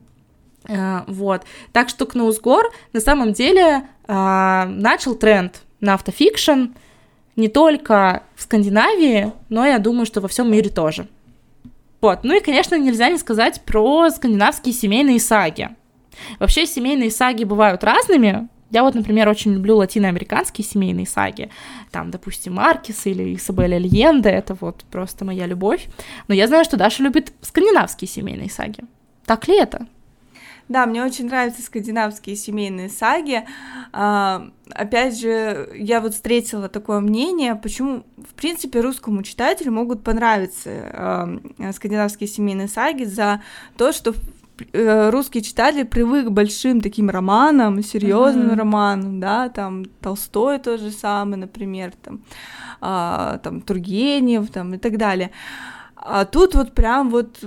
э, 0.70 1.02
вот. 1.08 1.44
Так 1.74 1.90
что 1.90 2.06
Кноусгор 2.06 2.72
на 2.94 3.02
самом 3.02 3.34
деле 3.34 3.84
э, 4.08 4.66
начал 4.66 5.16
тренд 5.16 5.62
на 5.82 5.96
автофикшн 5.96 6.68
не 7.36 7.50
только 7.50 8.24
в 8.36 8.44
Скандинавии, 8.44 9.34
но 9.50 9.66
я 9.66 9.80
думаю, 9.80 10.06
что 10.06 10.22
во 10.22 10.30
всем 10.30 10.50
мире 10.50 10.70
тоже. 10.70 11.08
Вот. 12.00 12.24
Ну 12.24 12.36
и, 12.36 12.40
конечно, 12.40 12.76
нельзя 12.76 13.10
не 13.10 13.18
сказать 13.18 13.62
про 13.66 14.10
скандинавские 14.10 14.74
семейные 14.74 15.20
саги. 15.20 15.70
Вообще 16.40 16.66
семейные 16.66 17.12
саги 17.12 17.44
бывают 17.44 17.84
разными, 17.84 18.48
я 18.72 18.84
вот, 18.84 18.96
например, 18.96 19.28
очень 19.30 19.54
люблю 19.54 19.78
латиноамериканские 19.78 20.66
семейные 20.66 21.06
саги. 21.06 21.50
Там, 21.92 22.10
допустим, 22.10 22.56
Маркис 22.56 23.06
или 23.06 23.36
Исабель 23.36 23.76
Альенде, 23.76 24.30
это 24.30 24.56
вот 24.60 24.84
просто 24.90 25.26
моя 25.26 25.46
любовь. 25.46 25.88
Но 26.28 26.34
я 26.34 26.48
знаю, 26.48 26.64
что 26.64 26.78
Даша 26.78 27.04
любит 27.04 27.34
скандинавские 27.42 28.08
семейные 28.08 28.50
саги. 28.50 28.84
Так 29.26 29.48
ли 29.48 29.58
это? 29.58 29.88
Да, 30.70 30.86
мне 30.86 31.04
очень 31.04 31.26
нравятся 31.26 31.62
скандинавские 31.62 32.38
семейные 32.38 32.88
саги. 32.88 33.46
А, 33.92 34.50
опять 34.70 35.20
же, 35.20 35.70
я 35.76 36.00
вот 36.00 36.14
встретила 36.14 36.70
такое 36.70 37.02
мнение, 37.02 37.56
почему, 37.56 38.04
в 38.16 38.34
принципе, 38.36 38.80
русскому 38.80 39.22
читателю 39.24 39.74
могут 39.74 40.02
понравиться 40.02 40.70
а, 40.94 41.40
скандинавские 41.74 42.30
семейные 42.30 42.70
саги 42.70 43.04
за 43.04 43.42
то, 43.76 43.92
что 43.92 44.14
русский 44.74 45.42
читатель 45.42 45.86
привык 45.86 46.28
к 46.28 46.32
большим 46.32 46.82
таким 46.82 47.10
романам, 47.10 47.82
серьезным 47.82 48.50
mm-hmm. 48.50 48.56
романам, 48.56 49.20
да, 49.20 49.50
там 49.50 49.86
Толстой 50.02 50.60
тот 50.60 50.80
же 50.80 50.92
самый, 50.92 51.38
например, 51.38 51.94
там, 52.02 52.22
а, 52.80 53.40
там 53.40 53.62
Тургенев, 53.62 54.50
там 54.52 54.74
и 54.74 54.78
так 54.78 54.98
далее. 54.98 55.32
А 55.96 56.26
тут 56.26 56.56
вот 56.56 56.74
прям 56.74 57.10
вот 57.10 57.40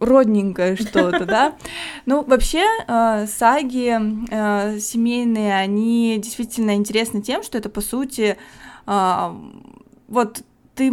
родненькое 0.00 0.76
что-то, 0.80 1.24
да. 1.24 1.56
Ну, 2.06 2.22
вообще, 2.24 2.64
э, 2.86 3.26
саги 3.26 3.98
э, 4.30 4.78
семейные, 4.78 5.54
они 5.54 6.18
действительно 6.22 6.74
интересны 6.74 7.22
тем, 7.22 7.42
что 7.42 7.58
это, 7.58 7.68
по 7.68 7.80
сути, 7.80 8.36
э, 8.86 9.34
вот 10.08 10.42
ты 10.74 10.92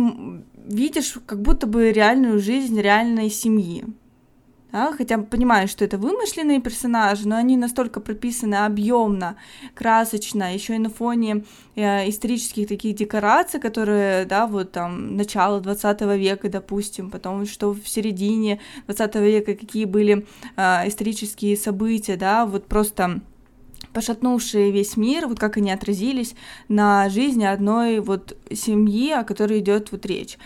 видишь 0.55 1.17
как 1.25 1.41
будто 1.41 1.67
бы 1.67 1.91
реальную 1.91 2.39
жизнь 2.39 2.79
реальной 2.79 3.29
семьи, 3.29 3.85
да, 4.71 4.93
хотя 4.93 5.17
понимаю, 5.17 5.67
что 5.67 5.85
это 5.85 5.97
вымышленные 5.97 6.61
персонажи, 6.61 7.27
но 7.27 7.35
они 7.35 7.57
настолько 7.57 7.99
прописаны 7.99 8.55
объемно, 8.55 9.35
красочно, 9.73 10.53
еще 10.53 10.75
и 10.75 10.79
на 10.79 10.89
фоне 10.89 11.43
э, 11.75 12.09
исторических 12.09 12.67
таких 12.67 12.95
декораций, 12.95 13.59
которые, 13.59 14.25
да, 14.25 14.47
вот 14.47 14.71
там 14.71 15.17
начало 15.17 15.59
20 15.59 16.01
века, 16.17 16.49
допустим, 16.49 17.09
потом 17.09 17.45
что 17.45 17.73
в 17.73 17.87
середине 17.87 18.59
20 18.87 19.15
века 19.15 19.55
какие 19.55 19.85
были 19.85 20.25
э, 20.55 20.87
исторические 20.87 21.57
события, 21.57 22.15
да, 22.15 22.45
вот 22.45 22.67
просто 22.67 23.21
пошатнувшие 23.93 24.71
весь 24.71 24.97
мир, 24.97 25.27
вот 25.27 25.39
как 25.39 25.57
они 25.57 25.71
отразились 25.71 26.35
на 26.67 27.09
жизни 27.09 27.43
одной 27.43 27.99
вот 27.99 28.37
семьи, 28.51 29.11
о 29.11 29.23
которой 29.23 29.59
идет 29.59 29.91
вот 29.91 30.05
речь. 30.05 30.37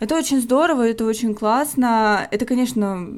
Это 0.00 0.16
очень 0.16 0.40
здорово, 0.40 0.88
это 0.88 1.04
очень 1.04 1.34
классно. 1.34 2.28
Это, 2.30 2.46
конечно, 2.46 3.08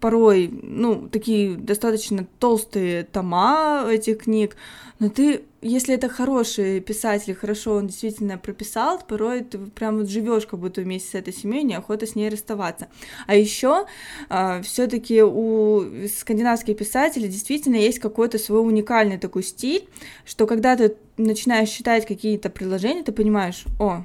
порой, 0.00 0.50
ну, 0.62 1.08
такие 1.08 1.54
достаточно 1.54 2.26
толстые 2.40 3.04
тома 3.04 3.84
этих 3.88 4.24
книг, 4.24 4.56
но 5.00 5.08
ты, 5.08 5.42
если 5.60 5.94
это 5.94 6.08
хороший 6.08 6.80
писатель, 6.80 7.34
хорошо 7.34 7.74
он 7.74 7.88
действительно 7.88 8.38
прописал, 8.38 9.00
порой 9.00 9.42
ты 9.42 9.58
прям 9.58 9.98
вот 9.98 10.08
живешь 10.08 10.46
как 10.46 10.60
будто 10.60 10.82
вместе 10.82 11.10
с 11.10 11.14
этой 11.14 11.32
семьей, 11.32 11.64
неохота 11.64 12.06
с 12.06 12.14
ней 12.14 12.28
расставаться. 12.28 12.88
А 13.26 13.34
еще 13.34 13.86
э, 13.86 13.86
а, 14.28 14.62
все-таки 14.62 15.22
у 15.22 15.84
скандинавских 16.08 16.76
писателей 16.76 17.28
действительно 17.28 17.76
есть 17.76 17.98
какой-то 17.98 18.38
свой 18.38 18.60
уникальный 18.60 19.18
такой 19.18 19.42
стиль, 19.42 19.88
что 20.24 20.46
когда 20.46 20.76
ты 20.76 20.96
начинаешь 21.16 21.70
читать 21.70 22.06
какие-то 22.06 22.48
предложения, 22.48 23.02
ты 23.02 23.10
понимаешь, 23.10 23.64
о, 23.80 24.04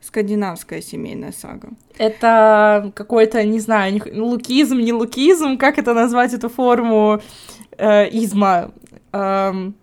скандинавская 0.00 0.82
семейная 0.82 1.32
сага. 1.32 1.70
Это 1.96 2.92
какой-то, 2.94 3.42
не 3.44 3.60
знаю, 3.60 4.02
лукизм, 4.12 4.78
не 4.78 4.92
лукизм, 4.92 5.56
как 5.58 5.78
это 5.78 5.94
назвать, 5.94 6.34
эту 6.34 6.48
форму 6.48 7.20
э, 7.78 8.08
изма? 8.10 8.72
Эм... 9.12 9.76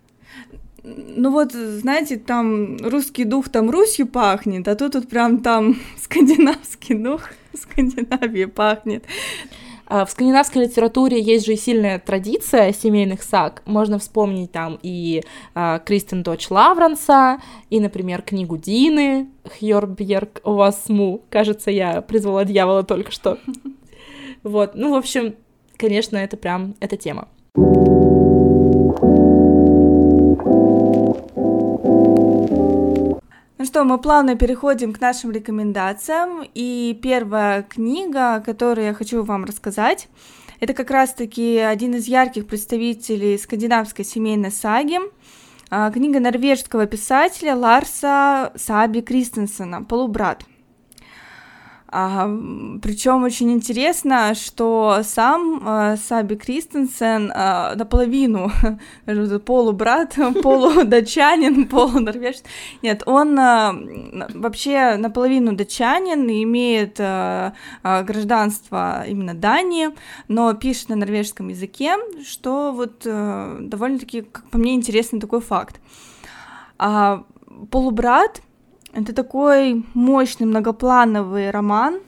ну 0.84 1.30
вот, 1.30 1.52
знаете, 1.52 2.16
там 2.16 2.76
русский 2.78 3.24
дух 3.24 3.48
там 3.48 3.70
Русью 3.70 4.06
пахнет, 4.06 4.66
а 4.66 4.74
тут 4.74 4.94
вот 4.94 5.08
прям 5.08 5.38
там 5.38 5.78
скандинавский 6.02 6.96
дух 6.96 7.30
Скандинавии 7.54 8.46
пахнет. 8.46 9.04
А, 9.86 10.06
в 10.06 10.10
скандинавской 10.10 10.64
литературе 10.64 11.20
есть 11.20 11.44
же 11.46 11.52
и 11.52 11.56
сильная 11.56 11.98
традиция 11.98 12.72
семейных 12.72 13.22
саг. 13.22 13.62
Можно 13.66 13.98
вспомнить 13.98 14.50
там 14.50 14.78
и 14.82 15.22
а, 15.54 15.78
Кристин 15.80 16.22
Дочь 16.22 16.50
Лавранса, 16.50 17.40
и, 17.68 17.78
например, 17.78 18.22
книгу 18.22 18.56
Дины 18.56 19.28
Хьорбьерк 19.44 20.40
Васму. 20.44 21.22
Кажется, 21.28 21.70
я 21.70 22.00
призвала 22.00 22.44
дьявола 22.44 22.82
только 22.82 23.10
что. 23.12 23.38
Вот, 24.44 24.74
ну, 24.74 24.90
в 24.90 24.96
общем, 24.96 25.36
конечно, 25.76 26.16
это 26.16 26.36
прям, 26.36 26.74
эта 26.80 26.96
тема. 26.96 27.28
Что, 33.72 33.84
мы 33.84 33.96
плавно 33.96 34.36
переходим 34.36 34.92
к 34.92 35.00
нашим 35.00 35.30
рекомендациям. 35.30 36.46
И 36.52 36.98
первая 37.02 37.62
книга, 37.62 38.42
которую 38.44 38.88
я 38.88 38.92
хочу 38.92 39.22
вам 39.22 39.46
рассказать, 39.46 40.08
это 40.60 40.74
как 40.74 40.90
раз-таки 40.90 41.56
один 41.56 41.94
из 41.94 42.06
ярких 42.06 42.46
представителей 42.46 43.38
скандинавской 43.38 44.04
семейной 44.04 44.50
саги. 44.50 44.98
А, 45.70 45.90
книга 45.90 46.20
норвежского 46.20 46.84
писателя 46.84 47.56
Ларса 47.56 48.52
Саби 48.56 49.00
Кристенсена 49.00 49.82
«Полубрат». 49.82 50.44
А, 51.94 52.26
причем 52.80 53.22
очень 53.22 53.52
интересно, 53.52 54.34
что 54.34 55.02
сам 55.04 55.60
а, 55.62 55.96
Саби 55.98 56.36
Кристенсен 56.36 57.30
а, 57.34 57.74
наполовину 57.74 58.50
полубрат, 59.44 60.16
полудатчанин, 60.42 61.68
полунорвежец. 61.68 62.44
Нет, 62.80 63.02
он 63.04 63.38
а, 63.38 63.74
вообще 64.32 64.96
наполовину 64.96 65.52
датчанин, 65.52 66.26
имеет 66.44 66.96
а, 66.98 67.52
а, 67.82 68.02
гражданство 68.02 69.04
именно 69.06 69.34
Дании, 69.34 69.90
но 70.28 70.54
пишет 70.54 70.88
на 70.88 70.96
норвежском 70.96 71.48
языке, 71.48 71.96
что 72.26 72.72
вот 72.72 73.02
а, 73.06 73.58
довольно-таки, 73.60 74.22
как 74.22 74.48
по 74.48 74.56
мне, 74.56 74.76
интересный 74.76 75.20
такой 75.20 75.42
факт. 75.42 75.78
А, 76.78 77.24
полубрат— 77.70 78.40
это 78.92 79.14
такой 79.14 79.84
мощный 79.94 80.46
многоплановый 80.46 81.50
роман, 81.50 82.00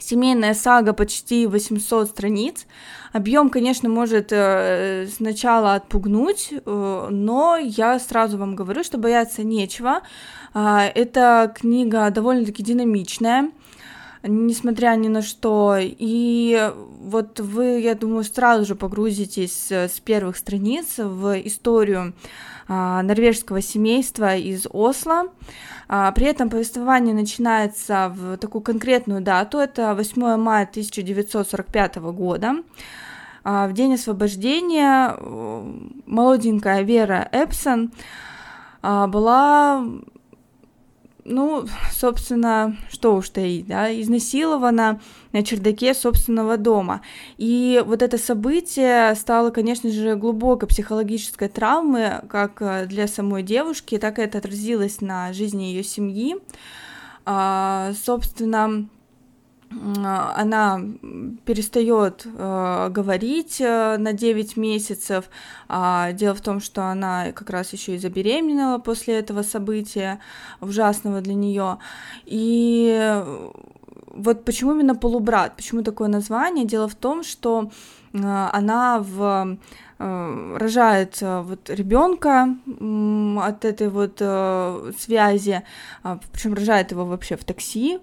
семейная 0.00 0.54
сага 0.54 0.92
почти 0.92 1.46
800 1.46 2.08
страниц. 2.08 2.66
Объем, 3.12 3.50
конечно, 3.50 3.88
может 3.88 4.28
э, 4.30 5.06
сначала 5.14 5.74
отпугнуть, 5.74 6.50
э, 6.52 7.08
но 7.10 7.56
я 7.56 7.98
сразу 7.98 8.38
вам 8.38 8.54
говорю, 8.54 8.84
что 8.84 8.98
бояться 8.98 9.42
нечего. 9.42 10.00
Э, 10.54 10.90
эта 10.94 11.52
книга 11.54 12.10
довольно-таки 12.10 12.62
динамичная 12.62 13.50
несмотря 14.22 14.94
ни 14.96 15.08
на 15.08 15.22
что. 15.22 15.76
И 15.78 16.72
вот 17.00 17.40
вы, 17.40 17.80
я 17.80 17.94
думаю, 17.94 18.24
сразу 18.24 18.64
же 18.64 18.74
погрузитесь 18.74 19.70
с 19.70 20.00
первых 20.00 20.36
страниц 20.36 20.98
в 20.98 21.40
историю 21.46 22.14
а, 22.70 23.02
норвежского 23.02 23.62
семейства 23.62 24.36
из 24.36 24.66
Осло. 24.70 25.28
А, 25.88 26.12
при 26.12 26.26
этом 26.26 26.50
повествование 26.50 27.14
начинается 27.14 28.12
в 28.14 28.36
такую 28.36 28.60
конкретную 28.60 29.22
дату, 29.22 29.56
это 29.58 29.94
8 29.94 30.36
мая 30.36 30.64
1945 30.64 31.96
года. 31.96 32.56
А, 33.42 33.68
в 33.68 33.72
день 33.72 33.94
освобождения 33.94 35.14
э, 35.16 35.72
молоденькая 36.04 36.82
Вера 36.82 37.26
Эпсон 37.32 37.90
была 38.82 39.84
ну, 41.28 41.66
собственно, 41.92 42.76
что 42.90 43.14
уж 43.14 43.28
таить, 43.28 43.66
да, 43.66 43.92
изнасилована 44.00 45.00
на 45.32 45.44
чердаке 45.44 45.94
собственного 45.94 46.56
дома. 46.56 47.02
И 47.36 47.82
вот 47.86 48.02
это 48.02 48.18
событие 48.18 49.14
стало, 49.14 49.50
конечно 49.50 49.90
же, 49.90 50.16
глубокой 50.16 50.68
психологической 50.68 51.48
травмой 51.48 52.20
как 52.28 52.60
э, 52.60 52.86
для 52.86 53.06
самой 53.06 53.42
девушки, 53.42 53.98
так 53.98 54.18
и 54.18 54.22
это 54.22 54.38
отразилось 54.38 55.00
на 55.00 55.32
жизни 55.32 55.64
ее 55.64 55.84
семьи. 55.84 56.36
А, 57.24 57.92
собственно, 58.04 58.88
она 59.70 60.80
перестает 61.44 62.26
э, 62.26 62.88
говорить 62.90 63.60
э, 63.60 63.96
на 63.98 64.12
9 64.12 64.56
месяцев. 64.56 65.26
А 65.68 66.12
дело 66.12 66.34
в 66.34 66.40
том, 66.40 66.60
что 66.60 66.84
она 66.84 67.32
как 67.32 67.50
раз 67.50 67.72
еще 67.74 67.94
и 67.94 67.98
забеременела 67.98 68.78
после 68.78 69.18
этого 69.18 69.42
события 69.42 70.20
ужасного 70.60 71.20
для 71.20 71.34
нее. 71.34 71.78
И 72.24 73.22
вот 74.18 74.44
почему 74.44 74.72
именно 74.72 74.94
полубрат, 74.94 75.56
почему 75.56 75.82
такое 75.82 76.08
название? 76.08 76.64
Дело 76.64 76.88
в 76.88 76.94
том, 76.94 77.22
что 77.22 77.70
э, 78.12 78.18
она 78.52 78.98
в 79.00 79.58
э, 79.98 80.56
рожает 80.58 81.18
э, 81.20 81.40
вот 81.42 81.70
ребенка 81.70 82.56
от 83.40 83.64
этой 83.64 83.88
вот 83.88 84.18
связи, 84.98 85.62
а, 86.02 86.18
причем 86.32 86.54
рожает 86.54 86.90
его 86.90 87.04
вообще 87.04 87.36
в 87.36 87.44
такси, 87.44 87.98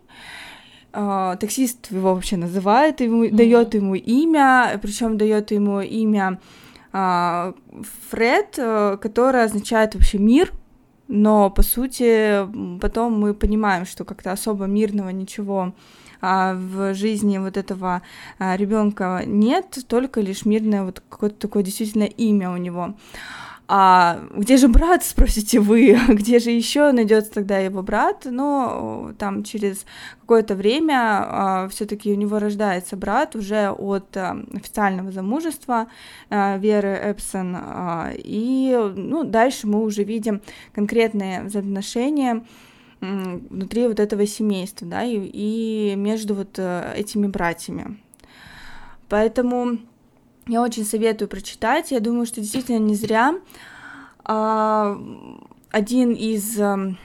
Uh, 0.95 1.35
таксист 1.37 1.91
его 1.91 2.13
вообще 2.13 2.37
называет, 2.37 3.01
ему, 3.01 3.25
mm-hmm. 3.25 3.35
дает 3.35 3.73
ему 3.73 3.95
имя, 3.95 4.79
причем 4.81 5.17
дает 5.17 5.51
ему 5.51 5.81
имя 5.81 6.39
uh, 6.93 7.53
Фред, 8.09 8.57
uh, 8.57 8.97
которое 8.97 9.43
означает 9.43 9.93
вообще 9.93 10.19
мир, 10.19 10.53
но 11.09 11.49
по 11.49 11.63
сути 11.63 12.47
потом 12.79 13.19
мы 13.19 13.33
понимаем, 13.33 13.85
что 13.85 14.05
как-то 14.05 14.31
особо 14.31 14.67
мирного 14.67 15.09
ничего 15.09 15.73
в 16.21 16.93
жизни 16.93 17.39
вот 17.39 17.57
этого 17.57 18.01
ребенка 18.39 19.23
нет, 19.25 19.77
только 19.87 20.21
лишь 20.21 20.45
мирное 20.45 20.83
вот 20.83 21.03
какое-то 21.09 21.35
такое 21.35 21.61
действительно 21.61 22.05
имя 22.05 22.51
у 22.51 22.57
него. 22.57 22.95
А 23.67 24.21
где 24.35 24.57
же 24.57 24.67
брат, 24.67 25.03
спросите 25.03 25.59
вы, 25.59 25.97
где 26.09 26.39
же 26.39 26.51
еще 26.51 26.91
найдется 26.91 27.31
тогда 27.31 27.57
его 27.57 27.81
брат? 27.81 28.25
Но 28.25 29.13
там 29.17 29.43
через 29.43 29.85
какое-то 30.21 30.55
время 30.55 30.95
а, 30.97 31.67
все-таки 31.69 32.11
у 32.11 32.15
него 32.15 32.37
рождается 32.37 32.95
брат 32.95 33.35
уже 33.35 33.69
от 33.71 34.15
а, 34.17 34.37
официального 34.53 35.11
замужества 35.11 35.87
а, 36.29 36.57
Веры 36.57 36.89
Эпсон, 36.89 37.55
а, 37.57 38.11
и 38.15 38.77
ну, 38.95 39.23
дальше 39.23 39.65
мы 39.65 39.83
уже 39.83 40.03
видим 40.03 40.41
конкретные 40.73 41.43
взаимоотношения 41.43 42.43
внутри 43.01 43.87
вот 43.87 43.99
этого 43.99 44.25
семейства, 44.25 44.87
да, 44.87 45.03
и, 45.03 45.17
и 45.17 45.95
между 45.95 46.33
вот 46.33 46.57
э, 46.57 46.93
этими 46.95 47.27
братьями. 47.27 47.97
Поэтому 49.09 49.77
я 50.47 50.61
очень 50.61 50.85
советую 50.85 51.27
прочитать. 51.27 51.91
Я 51.91 51.99
думаю, 51.99 52.25
что 52.25 52.41
действительно 52.41 52.79
не 52.79 52.95
зря. 52.95 53.35
А, 54.23 54.97
один 55.71 56.13
из 56.13 56.59
а, 56.59 56.95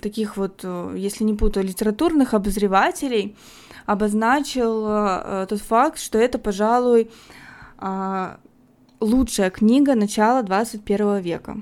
таких 0.00 0.36
вот, 0.36 0.60
э, 0.62 0.94
если 0.96 1.24
не 1.24 1.34
путаю, 1.34 1.66
литературных 1.66 2.34
обозревателей 2.34 3.36
обозначил 3.86 4.84
а, 4.86 5.46
тот 5.46 5.60
факт, 5.60 5.98
что 5.98 6.18
это, 6.18 6.38
пожалуй, 6.38 7.10
а, 7.78 8.38
лучшая 9.00 9.50
книга 9.50 9.94
начала 9.94 10.42
21 10.42 11.18
века. 11.20 11.58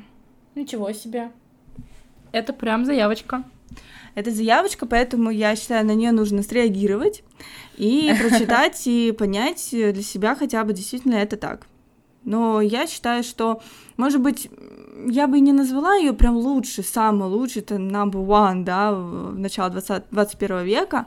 Ничего 0.55 0.93
себе. 0.93 1.31
Это 2.33 2.53
прям 2.53 2.85
заявочка. 2.85 3.45
Это 4.15 4.31
заявочка, 4.31 4.87
поэтому 4.87 5.31
я 5.31 5.57
считаю, 5.57 5.85
на 5.87 5.95
нее 5.95 6.13
нужно 6.13 6.43
среагировать 6.43 7.23
и 7.77 8.15
прочитать 8.21 8.81
и 8.87 9.13
понять 9.13 9.69
для 9.71 10.03
себя 10.03 10.35
хотя 10.35 10.65
бы 10.65 10.73
действительно 10.73 11.15
это 11.15 11.37
так. 11.37 11.67
Но 12.25 12.61
я 12.61 12.87
считаю, 12.87 13.23
что, 13.23 13.61
может 13.97 14.21
быть, 14.21 14.49
я 15.07 15.27
бы 15.27 15.41
не 15.41 15.53
назвала 15.53 15.95
ее 15.97 16.13
прям 16.15 16.37
лучше, 16.37 16.83
самый 16.83 17.29
лучший, 17.29 17.63
это 17.63 17.75
number 17.75 18.25
one, 18.27 18.65
да, 18.65 18.93
в 18.93 19.39
начало 19.39 19.71
20, 19.71 20.05
21 20.11 20.65
века, 20.65 21.07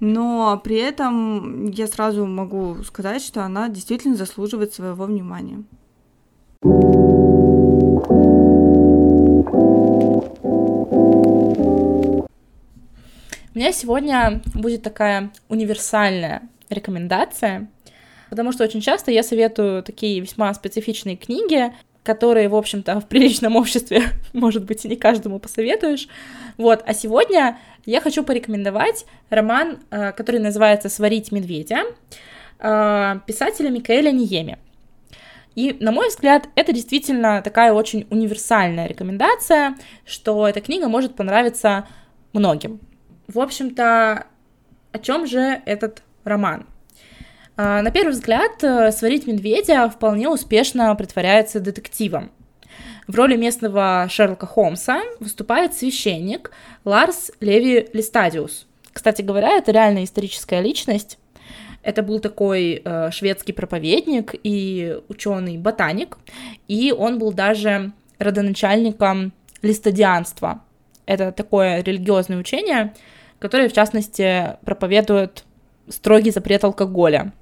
но 0.00 0.60
при 0.62 0.76
этом 0.76 1.70
я 1.70 1.86
сразу 1.86 2.24
могу 2.24 2.82
сказать, 2.82 3.22
что 3.22 3.44
она 3.44 3.68
действительно 3.68 4.16
заслуживает 4.16 4.72
своего 4.72 5.04
внимания. 5.04 5.64
Меня 13.54 13.70
сегодня 13.70 14.42
будет 14.52 14.82
такая 14.82 15.30
универсальная 15.48 16.42
рекомендация, 16.70 17.68
потому 18.28 18.50
что 18.50 18.64
очень 18.64 18.80
часто 18.80 19.12
я 19.12 19.22
советую 19.22 19.84
такие 19.84 20.18
весьма 20.18 20.52
специфичные 20.54 21.16
книги, 21.16 21.72
которые, 22.02 22.48
в 22.48 22.56
общем-то, 22.56 22.98
в 22.98 23.06
приличном 23.06 23.54
обществе, 23.54 24.02
может 24.32 24.64
быть, 24.64 24.84
и 24.84 24.88
не 24.88 24.96
каждому 24.96 25.38
посоветуешь. 25.38 26.08
Вот, 26.56 26.82
а 26.84 26.94
сегодня 26.94 27.56
я 27.86 28.00
хочу 28.00 28.24
порекомендовать 28.24 29.06
роман, 29.30 29.78
э, 29.90 30.10
который 30.10 30.40
называется 30.40 30.88
«Сварить 30.88 31.30
медведя» 31.30 31.84
э, 32.58 33.20
писателя 33.24 33.70
Микаэля 33.70 34.10
Ниеми. 34.10 34.58
И, 35.54 35.76
на 35.78 35.92
мой 35.92 36.08
взгляд, 36.08 36.48
это 36.56 36.72
действительно 36.72 37.40
такая 37.40 37.72
очень 37.72 38.08
универсальная 38.10 38.88
рекомендация, 38.88 39.76
что 40.04 40.48
эта 40.48 40.60
книга 40.60 40.88
может 40.88 41.14
понравиться 41.14 41.86
многим. 42.32 42.80
В 43.26 43.40
общем-то, 43.40 44.26
о 44.92 44.98
чем 44.98 45.26
же 45.26 45.62
этот 45.66 46.02
роман? 46.24 46.66
А, 47.56 47.82
на 47.82 47.90
первый 47.90 48.10
взгляд, 48.10 48.62
э, 48.62 48.90
«Сварить 48.92 49.26
медведя» 49.26 49.88
вполне 49.88 50.28
успешно 50.28 50.94
притворяется 50.94 51.60
детективом. 51.60 52.30
В 53.06 53.14
роли 53.14 53.36
местного 53.36 54.06
Шерлока 54.10 54.46
Холмса 54.46 55.02
выступает 55.20 55.74
священник 55.74 56.50
Ларс 56.84 57.30
Леви 57.40 57.88
Листадиус. 57.92 58.66
Кстати 58.92 59.22
говоря, 59.22 59.56
это 59.56 59.72
реальная 59.72 60.04
историческая 60.04 60.60
личность. 60.62 61.18
Это 61.82 62.02
был 62.02 62.18
такой 62.18 62.80
э, 62.82 63.10
шведский 63.10 63.52
проповедник 63.52 64.34
и 64.42 64.98
ученый-ботаник, 65.08 66.16
и 66.66 66.92
он 66.96 67.18
был 67.18 67.32
даже 67.32 67.92
родоначальником 68.18 69.32
листодианства. 69.60 70.62
Это 71.06 71.32
такое 71.32 71.82
религиозное 71.82 72.38
учение, 72.38 72.94
которое, 73.38 73.68
в 73.68 73.72
частности, 73.72 74.56
проповедует 74.64 75.44
строгий 75.88 76.30
запрет 76.30 76.64
алкоголя. 76.64 77.32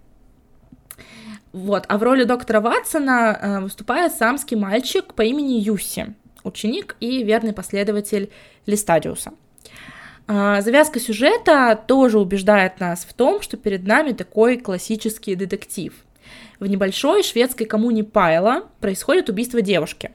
Вот, 1.52 1.84
а 1.88 1.98
в 1.98 2.02
роли 2.02 2.24
доктора 2.24 2.60
Ватсона 2.60 3.38
э, 3.40 3.60
выступает 3.60 4.12
самский 4.14 4.56
мальчик 4.56 5.12
по 5.12 5.22
имени 5.22 5.60
Юси, 5.60 6.14
ученик 6.44 6.96
и 6.98 7.22
верный 7.22 7.52
последователь 7.52 8.30
Листадиуса. 8.64 9.32
Э, 10.28 10.62
завязка 10.62 10.98
сюжета 10.98 11.78
тоже 11.86 12.18
убеждает 12.18 12.80
нас 12.80 13.04
в 13.04 13.12
том, 13.12 13.42
что 13.42 13.58
перед 13.58 13.86
нами 13.86 14.12
такой 14.12 14.56
классический 14.56 15.34
детектив. 15.34 15.94
В 16.58 16.66
небольшой 16.66 17.22
шведской 17.22 17.66
коммуне 17.66 18.02
Пайла 18.02 18.68
происходит 18.80 19.28
убийство 19.28 19.60
девушки. 19.60 20.12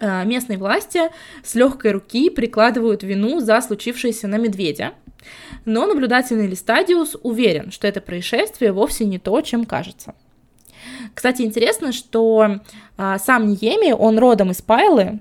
Э, 0.00 0.24
местные 0.24 0.58
власти 0.58 1.02
с 1.42 1.54
легкой 1.54 1.92
руки 1.92 2.28
прикладывают 2.30 3.02
вину 3.02 3.40
за 3.40 3.60
случившееся 3.60 4.26
на 4.26 4.36
медведя, 4.36 4.94
но 5.64 5.86
наблюдательный 5.86 6.48
Листадиус 6.48 7.16
уверен, 7.22 7.70
что 7.70 7.86
это 7.86 8.00
происшествие 8.00 8.72
вовсе 8.72 9.04
не 9.04 9.18
то, 9.18 9.40
чем 9.40 9.64
кажется. 9.64 10.14
Кстати, 11.14 11.42
интересно, 11.42 11.92
что 11.92 12.60
а, 12.96 13.18
сам 13.18 13.46
Ниеми, 13.48 13.92
он 13.92 14.18
родом 14.18 14.50
из 14.50 14.60
Пайлы, 14.60 15.20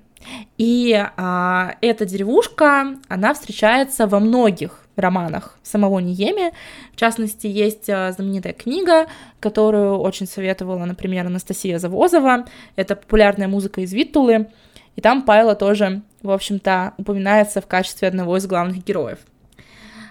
и 0.57 0.93
а, 1.17 1.75
эта 1.81 2.05
деревушка, 2.05 2.97
она 3.07 3.33
встречается 3.33 4.07
во 4.07 4.19
многих 4.19 4.82
романах 4.95 5.57
самого 5.63 5.99
Ниеми. 5.99 6.53
В 6.93 6.95
частности, 6.95 7.47
есть 7.47 7.89
а, 7.89 8.11
знаменитая 8.11 8.53
книга, 8.53 9.07
которую 9.39 9.97
очень 9.97 10.27
советовала, 10.27 10.85
например, 10.85 11.25
Анастасия 11.27 11.79
Завозова. 11.79 12.45
Это 12.75 12.95
популярная 12.95 13.47
музыка 13.47 13.81
из 13.81 13.93
Виттулы. 13.93 14.49
И 14.95 15.01
там 15.01 15.23
Пайла 15.23 15.55
тоже, 15.55 16.01
в 16.21 16.29
общем-то, 16.29 16.93
упоминается 16.97 17.61
в 17.61 17.67
качестве 17.67 18.07
одного 18.07 18.37
из 18.37 18.45
главных 18.45 18.83
героев. 18.83 19.19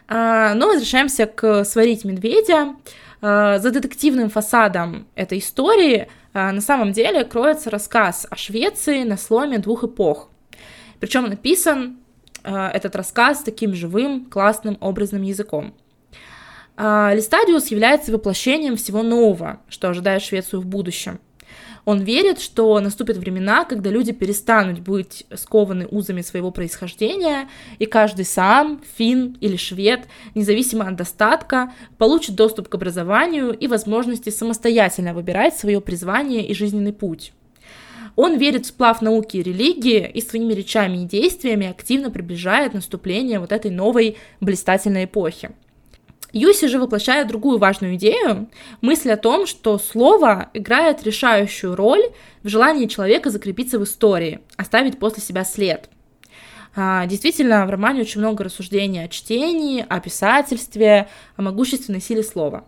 А, 0.09 0.55
но 0.55 0.67
возвращаемся 0.67 1.27
к 1.27 1.65
«Сварить 1.65 2.05
медведя». 2.05 2.75
А, 3.25 3.59
за 3.59 3.71
детективным 3.71 4.31
фасадом 4.31 5.07
этой 5.15 5.39
истории 5.39 6.09
а, 6.35 6.51
на 6.51 6.61
самом 6.61 6.93
деле 6.93 7.25
кроется 7.25 7.71
рассказ 7.71 8.27
о 8.29 8.37
Швеции 8.37 9.05
на 9.05 9.17
сломе 9.17 9.59
двух 9.59 9.85
эпох. 9.85 10.29
Причем 10.99 11.27
написан 11.27 11.99
этот 12.45 12.97
рассказ 12.97 13.43
таким 13.43 13.75
живым, 13.75 14.27
классным, 14.27 14.77
образным 14.81 15.23
языком. 15.23 15.75
Листадиус 16.77 17.69
является 17.69 18.13
воплощением 18.13 18.77
всего 18.77 19.03
нового, 19.03 19.61
что 19.69 19.89
ожидает 19.89 20.23
Швецию 20.23 20.61
в 20.61 20.67
будущем– 20.67 21.21
он 21.85 22.01
верит, 22.01 22.41
что 22.41 22.79
наступят 22.81 23.17
времена, 23.17 23.65
когда 23.65 23.91
люди 23.91 24.13
перестанут 24.13 24.81
быть 24.81 25.27
скованы 25.35 25.87
узами 25.87 26.23
своего 26.23 26.51
происхождения, 26.53 27.49
и 27.79 27.87
каждый 27.87 28.25
сам, 28.25 28.81
фин 28.97 29.37
или 29.41 29.57
швед, 29.57 30.07
независимо 30.35 30.87
от 30.87 30.97
достатка, 30.97 31.73
получит 31.99 32.37
доступ 32.37 32.69
к 32.69 32.75
образованию 32.75 33.53
и 33.53 33.67
возможности 33.67 34.31
самостоятельно 34.31 35.13
выбирать 35.13 35.57
свое 35.57 35.81
призвание 35.81 36.47
и 36.47 36.55
жизненный 36.55 36.93
путь. 36.93 37.33
Он 38.17 38.37
верит 38.37 38.67
в 38.67 38.69
сплав 38.69 39.01
науки 39.01 39.39
и 39.39 39.43
религии 39.43 40.11
и 40.13 40.21
своими 40.21 40.53
речами 40.53 40.99
и 40.99 41.07
действиями 41.07 41.69
активно 41.69 42.11
приближает 42.11 42.75
наступление 42.75 43.41
вот 43.41 43.53
этой 43.53 43.71
новой 43.71 44.17
блистательной 44.41 45.05
эпохи. 45.05 45.51
Юси 46.33 46.67
же 46.67 46.79
воплощает 46.79 47.29
другую 47.29 47.59
важную 47.59 47.97
идею, 47.97 48.49
мысль 48.81 49.11
о 49.11 49.19
том, 49.19 49.47
что 49.47 49.79
слово 49.79 50.49
играет 50.55 51.03
решающую 51.03 51.77
роль 51.77 52.03
в 52.43 52.49
желании 52.49 52.87
человека 52.87 53.29
закрепиться 53.29 53.79
в 53.79 53.85
истории, 53.85 54.41
оставить 54.57 54.99
после 54.99 55.23
себя 55.23 55.45
след. 55.45 55.91
А, 56.75 57.05
действительно, 57.05 57.67
в 57.67 57.71
романе 57.71 58.01
очень 58.01 58.21
много 58.21 58.45
рассуждений 58.45 59.05
о 59.05 59.09
чтении, 59.09 59.85
о 59.87 60.01
писательстве, 60.01 61.09
о 61.37 61.43
могущественной 61.43 62.01
силе 62.01 62.23
слова. 62.23 62.65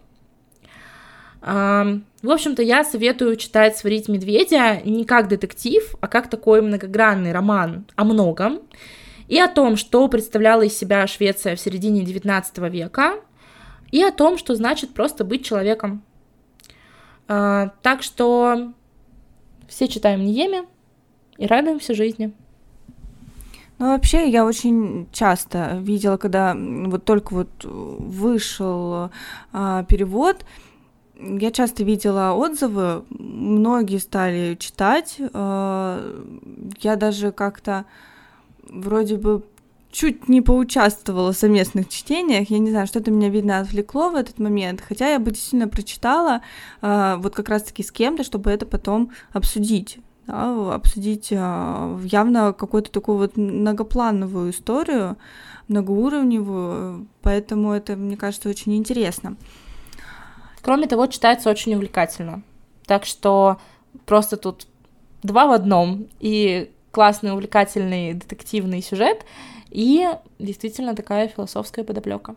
В 1.44 2.30
общем-то, 2.30 2.62
я 2.62 2.84
советую 2.84 3.36
читать 3.36 3.76
«Сварить 3.76 4.08
медведя» 4.08 4.80
не 4.82 5.04
как 5.04 5.28
детектив, 5.28 5.94
а 6.00 6.08
как 6.08 6.30
такой 6.30 6.62
многогранный 6.62 7.32
роман 7.32 7.84
о 7.96 8.04
многом, 8.04 8.60
и 9.28 9.38
о 9.38 9.48
том, 9.48 9.76
что 9.76 10.08
представляла 10.08 10.62
из 10.62 10.76
себя 10.76 11.06
Швеция 11.06 11.54
в 11.54 11.60
середине 11.60 12.02
XIX 12.02 12.70
века, 12.70 13.16
и 13.90 14.02
о 14.02 14.10
том, 14.10 14.38
что 14.38 14.54
значит 14.54 14.94
просто 14.94 15.22
быть 15.22 15.44
человеком. 15.44 16.02
А, 17.28 17.74
так 17.82 18.02
что 18.02 18.72
все 19.68 19.86
читаем 19.86 20.24
Ниеми 20.24 20.66
и 21.36 21.46
радуемся 21.46 21.94
жизни. 21.94 22.32
Ну, 23.78 23.92
вообще, 23.92 24.30
я 24.30 24.46
очень 24.46 25.08
часто 25.12 25.78
видела, 25.82 26.16
когда 26.16 26.56
вот 26.56 27.04
только 27.04 27.34
вот 27.34 27.50
вышел 27.64 29.10
а, 29.52 29.84
перевод, 29.84 30.44
я 31.18 31.50
часто 31.50 31.84
видела 31.84 32.32
отзывы, 32.32 33.04
многие 33.10 33.98
стали 33.98 34.56
читать. 34.58 35.16
А, 35.32 36.22
я 36.80 36.96
даже 36.96 37.32
как-то 37.32 37.84
вроде 38.62 39.16
бы 39.16 39.44
чуть 39.94 40.28
не 40.28 40.40
поучаствовала 40.40 41.32
в 41.32 41.36
совместных 41.36 41.88
чтениях. 41.88 42.50
Я 42.50 42.58
не 42.58 42.70
знаю, 42.70 42.86
что-то 42.88 43.12
меня, 43.12 43.28
видно, 43.28 43.60
отвлекло 43.60 44.10
в 44.10 44.16
этот 44.16 44.40
момент. 44.40 44.80
Хотя 44.80 45.12
я 45.12 45.20
бы 45.20 45.30
действительно 45.30 45.68
прочитала 45.68 46.42
э, 46.82 47.14
вот 47.18 47.34
как 47.34 47.48
раз-таки 47.48 47.84
с 47.84 47.92
кем-то, 47.92 48.24
чтобы 48.24 48.50
это 48.50 48.66
потом 48.66 49.12
обсудить. 49.32 49.98
Да, 50.26 50.74
обсудить 50.74 51.28
э, 51.30 51.98
явно 52.04 52.52
какую-то 52.52 52.90
такую 52.90 53.18
вот 53.18 53.36
многоплановую 53.36 54.50
историю, 54.50 55.16
многоуровневую, 55.68 57.06
поэтому 57.22 57.72
это, 57.72 57.94
мне 57.94 58.16
кажется, 58.16 58.48
очень 58.48 58.74
интересно. 58.74 59.36
Кроме 60.64 60.86
того, 60.86 61.06
читается 61.06 61.50
очень 61.50 61.74
увлекательно. 61.74 62.42
Так 62.86 63.04
что 63.04 63.58
просто 64.06 64.38
тут 64.38 64.66
два 65.22 65.46
в 65.46 65.52
одном. 65.52 66.08
И 66.20 66.70
классный, 66.90 67.32
увлекательный 67.32 68.14
детективный 68.14 68.80
сюжет, 68.80 69.26
и 69.68 70.08
действительно 70.38 70.94
такая 70.94 71.28
философская 71.28 71.84
подоплека. 71.84 72.34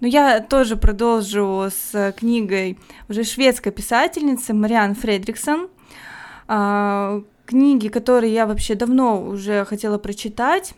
Ну, 0.00 0.06
я 0.06 0.40
тоже 0.40 0.76
продолжу 0.76 1.68
с 1.70 2.12
книгой 2.16 2.78
уже 3.08 3.24
шведской 3.24 3.72
писательницы 3.72 4.54
Мариан 4.54 4.94
Фредриксон. 4.94 5.68
А, 6.46 7.20
книги, 7.46 7.88
которые 7.88 8.32
я 8.32 8.46
вообще 8.46 8.76
давно 8.76 9.20
уже 9.20 9.64
хотела 9.64 9.98
прочитать. 9.98 10.74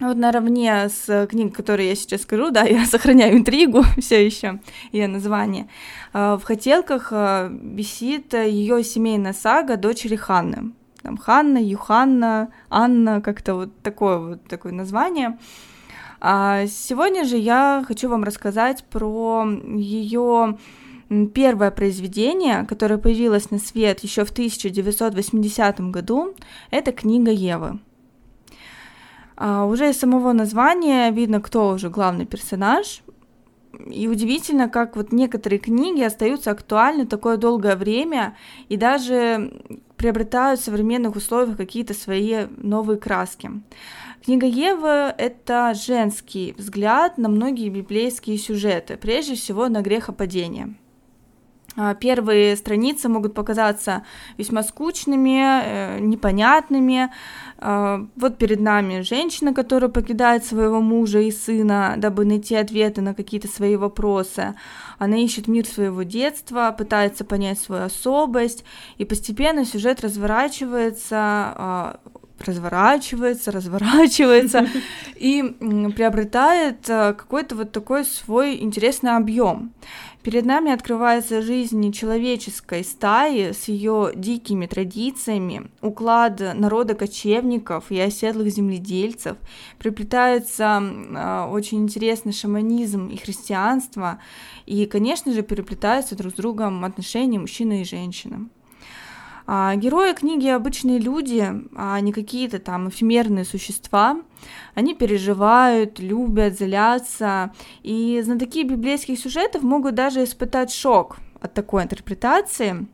Вот 0.00 0.16
наравне 0.16 0.88
с 0.88 1.26
книгой, 1.28 1.52
которую 1.52 1.88
я 1.88 1.94
сейчас 1.94 2.22
скажу, 2.22 2.50
да, 2.50 2.62
я 2.64 2.84
сохраняю 2.84 3.36
интригу 3.36 3.82
все 3.98 4.24
еще, 4.24 4.60
ее 4.90 5.06
название. 5.06 5.68
А, 6.12 6.36
в 6.36 6.42
хотелках 6.42 7.08
а, 7.12 7.48
висит 7.48 8.34
ее 8.34 8.82
семейная 8.82 9.32
сага 9.32 9.76
дочери 9.76 10.16
Ханны. 10.16 10.72
Там 11.02 11.16
Ханна, 11.16 11.58
Юханна, 11.58 12.48
Анна, 12.70 13.20
как-то 13.20 13.54
вот 13.54 13.78
такое 13.82 14.18
вот 14.18 14.44
такое 14.48 14.72
название. 14.72 15.38
А 16.20 16.66
сегодня 16.66 17.24
же 17.24 17.36
я 17.36 17.84
хочу 17.86 18.08
вам 18.08 18.24
рассказать 18.24 18.84
про 18.84 19.46
ее 19.76 20.58
первое 21.34 21.70
произведение, 21.70 22.64
которое 22.64 22.96
появилось 22.96 23.50
на 23.50 23.58
свет 23.58 24.00
еще 24.00 24.24
в 24.24 24.30
1980 24.30 25.80
году. 25.90 26.34
Это 26.70 26.92
книга 26.92 27.30
Евы. 27.30 27.78
А, 29.36 29.64
уже 29.64 29.90
из 29.90 29.98
самого 29.98 30.32
названия 30.32 31.10
видно, 31.10 31.40
кто 31.40 31.70
уже 31.70 31.90
главный 31.90 32.26
персонаж. 32.26 33.02
И 33.90 34.06
удивительно, 34.06 34.68
как 34.68 34.96
вот 34.96 35.12
некоторые 35.12 35.58
книги 35.58 36.02
остаются 36.02 36.52
актуальны 36.52 37.06
такое 37.06 37.36
долгое 37.36 37.74
время, 37.74 38.36
и 38.68 38.76
даже, 38.76 39.52
приобретают 39.96 40.60
в 40.60 40.64
современных 40.64 41.16
условиях 41.16 41.56
какие-то 41.56 41.94
свои 41.94 42.46
новые 42.56 42.98
краски. 42.98 43.50
Книга 44.24 44.46
Евы— 44.46 45.14
это 45.18 45.74
женский 45.74 46.54
взгляд 46.56 47.18
на 47.18 47.28
многие 47.28 47.68
библейские 47.68 48.38
сюжеты, 48.38 48.96
прежде 48.96 49.34
всего 49.34 49.68
на 49.68 49.80
грехопадение. 49.80 50.76
А, 51.76 51.94
первые 51.94 52.56
страницы 52.56 53.08
могут 53.08 53.34
показаться 53.34 54.04
весьма 54.38 54.62
скучными, 54.62 55.40
э, 55.40 55.98
непонятными. 56.00 57.10
А, 57.58 58.06
вот 58.16 58.38
перед 58.38 58.60
нами 58.60 59.00
женщина, 59.00 59.52
которая 59.52 59.90
покидает 59.90 60.44
своего 60.44 60.80
мужа 60.80 61.20
и 61.20 61.30
сына, 61.30 61.94
дабы 61.96 62.24
найти 62.24 62.54
ответы 62.54 63.00
на 63.00 63.14
какие-то 63.14 63.48
свои 63.48 63.76
вопросы. 63.76 64.54
Она 64.98 65.16
ищет 65.16 65.48
мир 65.48 65.66
своего 65.66 66.04
детства, 66.04 66.74
пытается 66.76 67.24
понять 67.24 67.58
свою 67.58 67.84
особость, 67.84 68.64
и 68.98 69.04
постепенно 69.04 69.64
сюжет 69.64 70.00
разворачивается 70.00 71.16
а, 71.18 72.00
разворачивается, 72.40 73.52
разворачивается 73.52 74.66
и 75.16 75.42
приобретает 75.96 76.88
э, 76.88 77.14
какой-то 77.14 77.54
вот 77.54 77.72
такой 77.72 78.04
свой 78.04 78.60
интересный 78.60 79.16
объем. 79.16 79.72
Перед 80.24 80.46
нами 80.46 80.72
открывается 80.72 81.42
жизнь 81.42 81.92
человеческой 81.92 82.82
стаи 82.82 83.52
с 83.52 83.68
ее 83.68 84.10
дикими 84.14 84.64
традициями, 84.64 85.70
уклад 85.82 86.40
народа 86.54 86.94
кочевников 86.94 87.90
и 87.90 88.00
оседлых 88.00 88.48
земледельцев, 88.48 89.36
приплетается 89.78 90.80
э, 90.80 91.50
очень 91.50 91.82
интересный 91.82 92.32
шаманизм 92.32 93.08
и 93.08 93.18
христианство, 93.18 94.18
и, 94.64 94.86
конечно 94.86 95.30
же, 95.30 95.42
переплетаются 95.42 96.16
друг 96.16 96.32
с 96.32 96.36
другом 96.36 96.86
отношения 96.86 97.38
мужчины 97.38 97.82
и 97.82 97.84
женщины. 97.84 98.48
А 99.46 99.76
герои 99.76 100.14
книги 100.14 100.48
обычные 100.48 100.98
люди, 100.98 101.46
а 101.76 102.00
не 102.00 102.12
какие-то 102.12 102.58
там 102.58 102.88
эфемерные 102.88 103.44
существа. 103.44 104.20
Они 104.74 104.94
переживают, 104.94 105.98
любят, 105.98 106.58
злятся. 106.58 107.52
И 107.82 108.20
знатоки 108.24 108.62
библейских 108.62 109.18
сюжетов 109.18 109.62
могут 109.62 109.94
даже 109.94 110.24
испытать 110.24 110.72
шок 110.72 111.18
от 111.40 111.52
такой 111.52 111.82
интерпретации. 111.82 112.86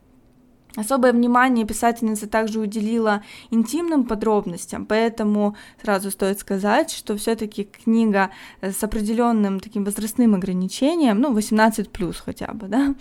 Особое 0.77 1.11
внимание 1.11 1.65
писательница 1.65 2.27
также 2.27 2.59
уделила 2.59 3.23
интимным 3.49 4.05
подробностям, 4.05 4.85
поэтому 4.85 5.57
сразу 5.81 6.11
стоит 6.11 6.39
сказать, 6.39 6.91
что 6.91 7.17
все-таки 7.17 7.65
книга 7.65 8.31
с 8.61 8.81
определенным 8.81 9.59
таким 9.59 9.83
возрастным 9.83 10.33
ограничением, 10.33 11.19
ну, 11.19 11.33
18 11.33 11.89
плюс 11.89 12.21
хотя 12.21 12.53
бы, 12.53 12.67
да? 12.67 12.95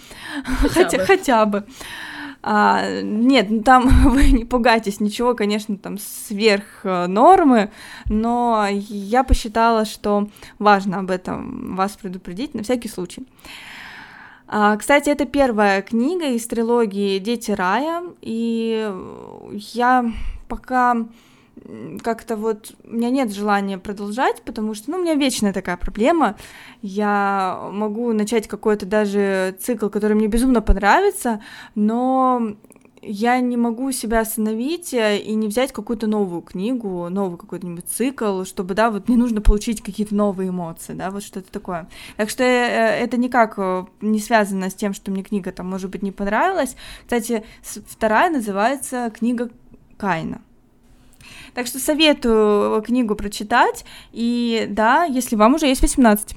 Хотя, 0.44 0.98
хотя 0.98 0.98
бы. 0.98 1.06
Хотя 1.06 1.46
бы. 1.46 1.66
А, 2.42 3.02
нет, 3.02 3.50
ну 3.50 3.62
там 3.62 3.88
вы 4.10 4.30
не 4.30 4.44
пугайтесь, 4.44 5.00
ничего, 5.00 5.34
конечно, 5.34 5.76
там 5.76 5.98
сверх 5.98 6.64
э, 6.84 7.06
нормы, 7.06 7.70
но 8.06 8.66
я 8.70 9.24
посчитала, 9.24 9.84
что 9.84 10.28
важно 10.58 11.00
об 11.00 11.10
этом 11.10 11.76
вас 11.76 11.92
предупредить 11.92 12.54
на 12.54 12.62
всякий 12.62 12.88
случай. 12.88 13.26
А, 14.48 14.76
кстати, 14.76 15.10
это 15.10 15.26
первая 15.26 15.82
книга 15.82 16.26
из 16.26 16.46
трилогии 16.46 17.18
«Дети 17.18 17.52
рая», 17.52 18.02
и 18.20 18.92
я 19.52 20.10
пока 20.48 20.96
как-то 22.02 22.36
вот 22.36 22.72
у 22.84 22.94
меня 22.94 23.10
нет 23.10 23.32
желания 23.32 23.78
продолжать, 23.78 24.42
потому 24.42 24.74
что, 24.74 24.90
ну, 24.90 24.98
у 24.98 25.02
меня 25.02 25.14
вечная 25.14 25.52
такая 25.52 25.76
проблема. 25.76 26.36
Я 26.82 27.68
могу 27.72 28.12
начать 28.12 28.48
какой-то 28.48 28.86
даже 28.86 29.56
цикл, 29.60 29.88
который 29.88 30.14
мне 30.14 30.26
безумно 30.26 30.62
понравится, 30.62 31.40
но 31.74 32.56
я 33.02 33.40
не 33.40 33.56
могу 33.56 33.92
себя 33.92 34.20
остановить 34.20 34.92
э, 34.92 35.18
и 35.18 35.34
не 35.34 35.48
взять 35.48 35.72
какую-то 35.72 36.06
новую 36.06 36.42
книгу, 36.42 37.08
новый 37.08 37.38
какой-нибудь 37.38 37.86
цикл, 37.88 38.44
чтобы, 38.44 38.74
да, 38.74 38.90
вот 38.90 39.08
мне 39.08 39.16
нужно 39.16 39.40
получить 39.40 39.82
какие-то 39.82 40.14
новые 40.14 40.50
эмоции, 40.50 40.92
да, 40.92 41.10
вот 41.10 41.22
что-то 41.22 41.50
такое. 41.50 41.88
Так 42.16 42.30
что 42.30 42.42
э, 42.44 42.46
это 42.46 43.16
никак 43.16 43.54
э, 43.56 43.86
не 44.00 44.20
связано 44.20 44.70
с 44.70 44.74
тем, 44.74 44.92
что 44.92 45.10
мне 45.10 45.22
книга 45.22 45.52
там, 45.52 45.68
может 45.68 45.90
быть, 45.90 46.02
не 46.02 46.12
понравилась. 46.12 46.76
Кстати, 47.04 47.44
вторая 47.62 48.30
называется 48.30 49.10
«Книга 49.16 49.50
Кайна». 49.96 50.42
Так 51.54 51.66
что 51.66 51.78
советую 51.78 52.82
книгу 52.82 53.14
прочитать. 53.14 53.84
И 54.12 54.66
да, 54.68 55.04
если 55.04 55.36
вам 55.36 55.54
уже 55.54 55.66
есть 55.66 55.82
18. 55.82 56.36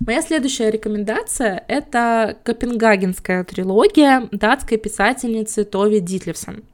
Моя 0.00 0.22
следующая 0.22 0.70
рекомендация— 0.70 1.64
это 1.68 2.38
Копенгагенская 2.42 3.44
трилогия 3.44 4.28
датской 4.32 4.78
писательницы 4.78 5.64
Тови 5.64 6.00
Дитлевсон. 6.00 6.64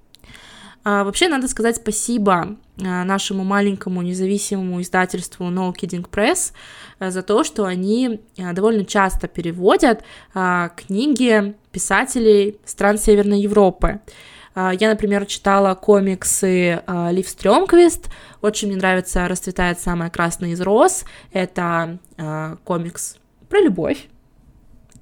А, 0.85 1.03
вообще, 1.03 1.29
надо 1.29 1.49
сказать 1.49 1.77
спасибо 1.77 2.57
нашему 2.77 3.45
маленькому 3.45 4.03
независимому 4.03 4.83
издательству 4.83 5.47
No 5.47 5.73
Kidding 5.73 6.09
Press 6.09 6.53
а, 6.99 7.11
за 7.11 7.23
то, 7.23 7.45
что 7.45 7.65
они 7.65 8.21
а, 8.39 8.53
довольно 8.53 8.85
часто 8.85 9.29
переводят 9.29 10.03
книги 10.33 11.55
писателей 11.71 12.59
стран 12.65 12.99
Северной 12.99 13.41
Европы. 13.41 14.01
Я, 14.57 14.89
например, 14.89 15.27
читала 15.27 15.75
комиксы 15.75 16.81
Лив 17.11 17.29
Стрёмквист, 17.29 18.09
очень 18.41 18.69
мне 18.69 18.77
нравится 18.77 19.27
«Расцветает 19.27 19.81
самая 19.81 20.11
красная 20.11 20.51
из 20.51 20.61
роз», 20.61 21.05
это 21.33 21.99
комикс 22.63 23.17
про 23.49 23.61
любовь, 23.61 24.07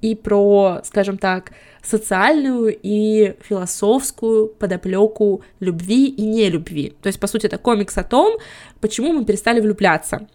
и 0.01 0.15
про, 0.15 0.81
скажем 0.83 1.17
так, 1.17 1.51
социальную 1.83 2.77
и 2.81 3.35
философскую 3.41 4.47
подоплеку 4.47 5.43
любви 5.59 6.07
и 6.07 6.25
нелюбви. 6.25 6.95
То 7.01 7.07
есть, 7.07 7.19
по 7.19 7.27
сути, 7.27 7.45
это 7.45 7.57
комикс 7.57 7.97
о 7.97 8.03
том, 8.03 8.39
почему 8.79 9.13
мы 9.13 9.25
перестали 9.25 9.59
влюбляться. 9.59 10.27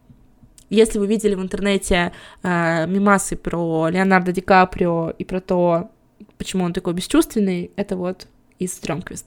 Если 0.71 0.99
вы 0.99 1.07
видели 1.07 1.35
в 1.35 1.41
интернете 1.41 2.13
э, 2.43 2.87
мимасы 2.87 3.37
про 3.37 3.89
Леонардо 3.89 4.33
Ди 4.33 4.43
Каприо 4.43 5.11
и 5.11 5.25
про 5.25 5.41
то, 5.41 5.91
почему 6.37 6.65
он 6.65 6.75
такой 6.75 6.93
бесчувственный, 6.93 7.71
это 7.77 7.97
вот 7.97 8.27
из 8.59 8.75
Стромквист. 8.75 9.27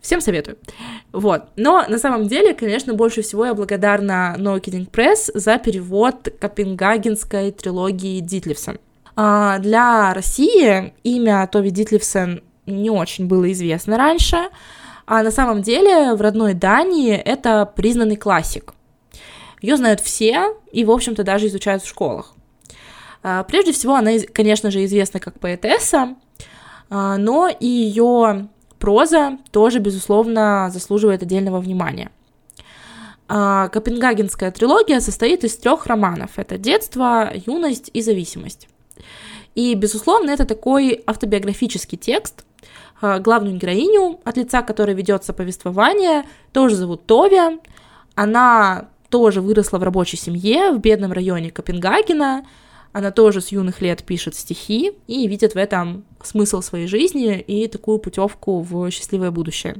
Всем 0.00 0.20
советую. 0.20 0.58
Вот. 1.12 1.44
Но 1.56 1.84
на 1.88 1.98
самом 1.98 2.28
деле, 2.28 2.52
конечно, 2.52 2.92
больше 2.92 3.22
всего 3.22 3.46
я 3.46 3.54
благодарна 3.54 4.36
No 4.38 4.60
Kidding 4.60 4.90
Press 4.90 5.30
за 5.32 5.56
перевод 5.58 6.28
копенгагенской 6.38 7.52
трилогии 7.52 8.20
Дитлевсон. 8.20 8.78
А, 9.16 9.58
для 9.58 10.12
России 10.12 10.92
имя 11.04 11.46
Тови 11.50 11.70
Дитлевсен 11.70 12.42
не 12.66 12.90
очень 12.90 13.26
было 13.26 13.50
известно 13.52 13.96
раньше, 13.96 14.48
а 15.06 15.22
на 15.22 15.30
самом 15.30 15.62
деле 15.62 16.14
в 16.14 16.20
родной 16.20 16.54
Дании 16.54 17.14
это 17.14 17.66
признанный 17.66 18.16
классик. 18.16 18.74
Ее 19.60 19.76
знают 19.76 20.00
все 20.00 20.56
и, 20.72 20.84
в 20.84 20.90
общем-то, 20.90 21.22
даже 21.22 21.46
изучают 21.46 21.82
в 21.82 21.88
школах. 21.88 22.34
А, 23.22 23.44
прежде 23.44 23.72
всего, 23.72 23.94
она, 23.94 24.10
конечно 24.32 24.70
же, 24.70 24.84
известна 24.84 25.20
как 25.20 25.38
поэтесса, 25.38 26.16
а, 26.90 27.16
но 27.16 27.48
и 27.48 27.66
ее 27.66 28.48
проза 28.78 29.38
тоже, 29.50 29.78
безусловно, 29.78 30.70
заслуживает 30.72 31.22
отдельного 31.22 31.60
внимания. 31.60 32.10
Копенгагенская 33.26 34.50
трилогия 34.50 35.00
состоит 35.00 35.44
из 35.44 35.56
трех 35.56 35.86
романов. 35.86 36.32
Это 36.36 36.58
«Детство», 36.58 37.32
«Юность» 37.46 37.88
и 37.94 38.02
«Зависимость». 38.02 38.68
И, 39.54 39.74
безусловно, 39.74 40.30
это 40.30 40.44
такой 40.44 41.02
автобиографический 41.06 41.96
текст. 41.98 42.44
А, 43.00 43.18
главную 43.18 43.56
героиню, 43.56 44.20
от 44.24 44.36
лица 44.36 44.62
которой 44.62 44.94
ведется 44.94 45.32
повествование, 45.32 46.24
тоже 46.52 46.76
зовут 46.76 47.06
Тови. 47.06 47.60
Она 48.14 48.88
тоже 49.10 49.40
выросла 49.40 49.78
в 49.78 49.82
рабочей 49.82 50.16
семье 50.16 50.72
в 50.72 50.80
бедном 50.80 51.12
районе 51.12 51.50
Копенгагена. 51.50 52.46
Она 52.92 53.10
тоже 53.10 53.40
с 53.40 53.48
юных 53.48 53.80
лет 53.80 54.04
пишет 54.04 54.34
стихи 54.34 54.92
и 55.06 55.26
видит 55.26 55.54
в 55.54 55.56
этом 55.56 56.04
смысл 56.22 56.62
своей 56.62 56.86
жизни 56.86 57.40
и 57.40 57.66
такую 57.68 57.98
путевку 57.98 58.60
в 58.60 58.90
счастливое 58.90 59.30
будущее. 59.30 59.76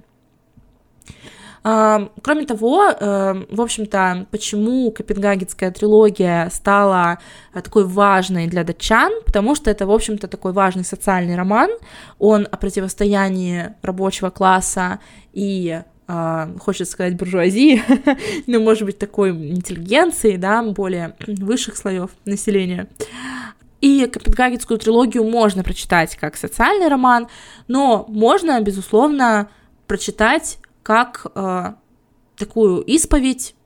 Кроме 1.64 2.44
того, 2.44 2.90
эм, 2.90 3.46
в 3.48 3.62
общем-то, 3.62 4.26
почему 4.30 4.90
Копенгагенская 4.90 5.70
трилогия 5.70 6.50
стала 6.50 7.18
э, 7.54 7.62
такой 7.62 7.86
важной 7.86 8.48
для 8.48 8.64
датчан, 8.64 9.10
потому 9.24 9.54
что 9.54 9.70
это, 9.70 9.86
в 9.86 9.90
общем-то, 9.90 10.28
такой 10.28 10.52
важный 10.52 10.84
социальный 10.84 11.36
роман, 11.36 11.70
он 12.18 12.46
о 12.50 12.58
противостоянии 12.58 13.74
рабочего 13.82 14.30
класса 14.30 15.00
и 15.32 15.80
Uh, 16.06 16.58
хочется 16.58 16.92
сказать 16.92 17.16
буржуазии, 17.16 17.82
но, 18.46 18.60
может 18.60 18.84
быть, 18.84 18.98
такой 18.98 19.30
интеллигенции, 19.30 20.36
да, 20.36 20.62
более 20.62 21.16
высших 21.26 21.78
слоев 21.78 22.10
населения. 22.26 22.88
И 23.80 24.04
Копенгагенскую 24.04 24.78
трилогию 24.78 25.24
можно 25.24 25.62
прочитать 25.62 26.14
как 26.16 26.36
социальный 26.36 26.88
роман, 26.88 27.28
но 27.68 28.04
можно, 28.08 28.60
безусловно, 28.60 29.48
прочитать 29.86 30.58
как 30.84 31.26
э, 31.34 31.72
такую 32.36 32.82
исповедь 32.82 33.56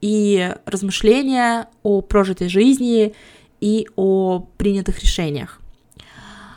и 0.00 0.54
размышления 0.64 1.68
о 1.82 2.02
прожитой 2.02 2.48
жизни 2.48 3.14
и 3.60 3.88
о 3.96 4.46
принятых 4.56 5.00
решениях. 5.00 5.60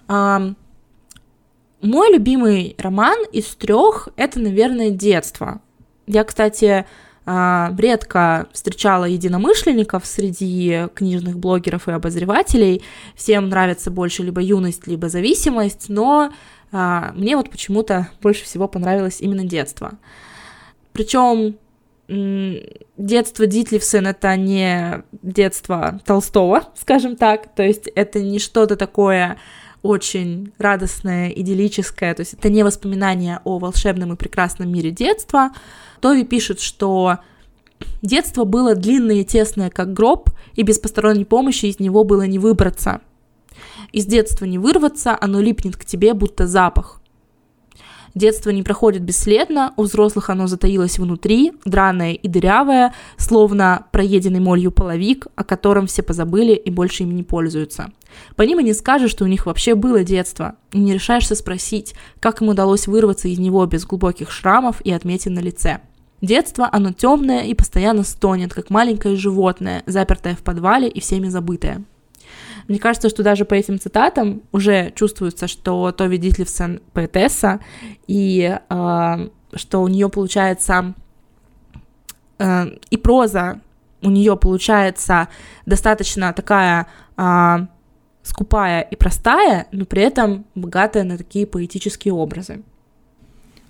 Мой 0.07 0.55
любимый 2.13 2.75
роман 2.77 3.17
из 3.31 3.45
трех 3.55 4.09
это, 4.15 4.39
наверное, 4.39 4.91
детство. 4.91 5.61
Я, 6.05 6.23
кстати, 6.23 6.85
а, 7.25 7.73
редко 7.77 8.47
встречала 8.51 9.05
единомышленников 9.05 10.05
среди 10.05 10.87
книжных 10.93 11.39
блогеров 11.39 11.87
и 11.87 11.91
обозревателей. 11.91 12.83
Всем 13.15 13.49
нравится 13.49 13.89
больше 13.89 14.21
либо 14.21 14.41
юность, 14.41 14.85
либо 14.85 15.09
зависимость, 15.09 15.89
но 15.89 16.31
мне 16.71 17.35
вот 17.35 17.49
почему-то 17.49 18.07
больше 18.21 18.45
всего 18.45 18.67
понравилось 18.67 19.19
именно 19.19 19.43
детство. 19.43 19.97
Причем 20.93 21.57
детство 22.07 23.45
Дитлевсен 23.45 24.07
это 24.07 24.35
не 24.35 25.03
детство 25.21 26.01
Толстого, 26.05 26.63
скажем 26.75 27.15
так, 27.15 27.53
то 27.55 27.63
есть 27.63 27.87
это 27.95 28.21
не 28.21 28.39
что-то 28.39 28.75
такое 28.75 29.37
очень 29.81 30.53
радостное, 30.57 31.29
идиллическое, 31.29 32.13
то 32.13 32.21
есть 32.21 32.33
это 32.33 32.49
не 32.49 32.63
воспоминания 32.63 33.41
о 33.45 33.57
волшебном 33.57 34.13
и 34.13 34.15
прекрасном 34.15 34.71
мире 34.71 34.91
детства. 34.91 35.51
Тови 36.01 36.23
пишет, 36.23 36.59
что 36.59 37.17
детство 38.01 38.43
было 38.43 38.75
длинное 38.75 39.21
и 39.21 39.25
тесное, 39.25 39.69
как 39.69 39.93
гроб, 39.93 40.29
и 40.53 40.61
без 40.63 40.77
посторонней 40.77 41.25
помощи 41.25 41.65
из 41.65 41.79
него 41.79 42.03
было 42.03 42.23
не 42.23 42.37
выбраться. 42.37 43.01
Из 43.91 44.05
детства 44.05 44.45
не 44.45 44.57
вырваться, 44.57 45.17
оно 45.19 45.41
липнет 45.41 45.75
к 45.75 45.85
тебе, 45.85 46.13
будто 46.13 46.47
запах. 46.47 47.01
Детство 48.13 48.49
не 48.49 48.61
проходит 48.61 49.03
бесследно, 49.03 49.73
у 49.77 49.83
взрослых 49.83 50.29
оно 50.29 50.47
затаилось 50.47 50.99
внутри, 50.99 51.53
драное 51.63 52.13
и 52.13 52.27
дырявое, 52.27 52.93
словно 53.17 53.85
проеденный 53.91 54.41
молью 54.41 54.71
половик, 54.71 55.27
о 55.35 55.45
котором 55.45 55.87
все 55.87 56.03
позабыли 56.03 56.53
и 56.53 56.69
больше 56.69 57.03
им 57.03 57.15
не 57.15 57.23
пользуются. 57.23 57.91
По 58.35 58.41
ним 58.41 58.59
и 58.59 58.63
не 58.63 58.73
скажешь, 58.73 59.11
что 59.11 59.23
у 59.23 59.27
них 59.27 59.45
вообще 59.45 59.75
было 59.75 60.03
детство, 60.03 60.55
и 60.73 60.79
не 60.79 60.93
решаешься 60.93 61.35
спросить, 61.35 61.95
как 62.19 62.41
им 62.41 62.49
удалось 62.49 62.87
вырваться 62.87 63.29
из 63.29 63.39
него 63.39 63.65
без 63.65 63.85
глубоких 63.85 64.29
шрамов 64.29 64.81
и 64.81 64.91
отметин 64.91 65.33
на 65.33 65.39
лице. 65.39 65.79
Детство, 66.19 66.69
оно 66.71 66.91
темное 66.91 67.43
и 67.43 67.53
постоянно 67.53 68.03
стонет, 68.03 68.53
как 68.53 68.69
маленькое 68.69 69.15
животное, 69.15 69.83
запертое 69.85 70.35
в 70.35 70.43
подвале 70.43 70.89
и 70.89 70.99
всеми 70.99 71.29
забытое. 71.29 71.83
Мне 72.67 72.79
кажется, 72.79 73.09
что 73.09 73.23
даже 73.23 73.45
по 73.45 73.53
этим 73.53 73.79
цитатам 73.79 74.43
уже 74.51 74.91
чувствуется, 74.95 75.47
что 75.47 75.91
Тови 75.91 76.17
Дитлевсон 76.17 76.81
поэтесса, 76.93 77.59
и 78.07 78.57
э, 78.69 79.29
что 79.53 79.81
у 79.81 79.87
нее 79.87 80.09
получается 80.09 80.93
э, 82.39 82.65
и 82.89 82.97
проза 82.97 83.61
у 84.01 84.09
нее 84.09 84.35
получается 84.35 85.27
достаточно 85.65 86.33
такая 86.33 86.87
э, 87.17 87.57
скупая 88.23 88.81
и 88.81 88.95
простая, 88.95 89.67
но 89.71 89.85
при 89.85 90.01
этом 90.03 90.45
богатая 90.55 91.03
на 91.03 91.17
такие 91.17 91.45
поэтические 91.45 92.13
образы. 92.13 92.63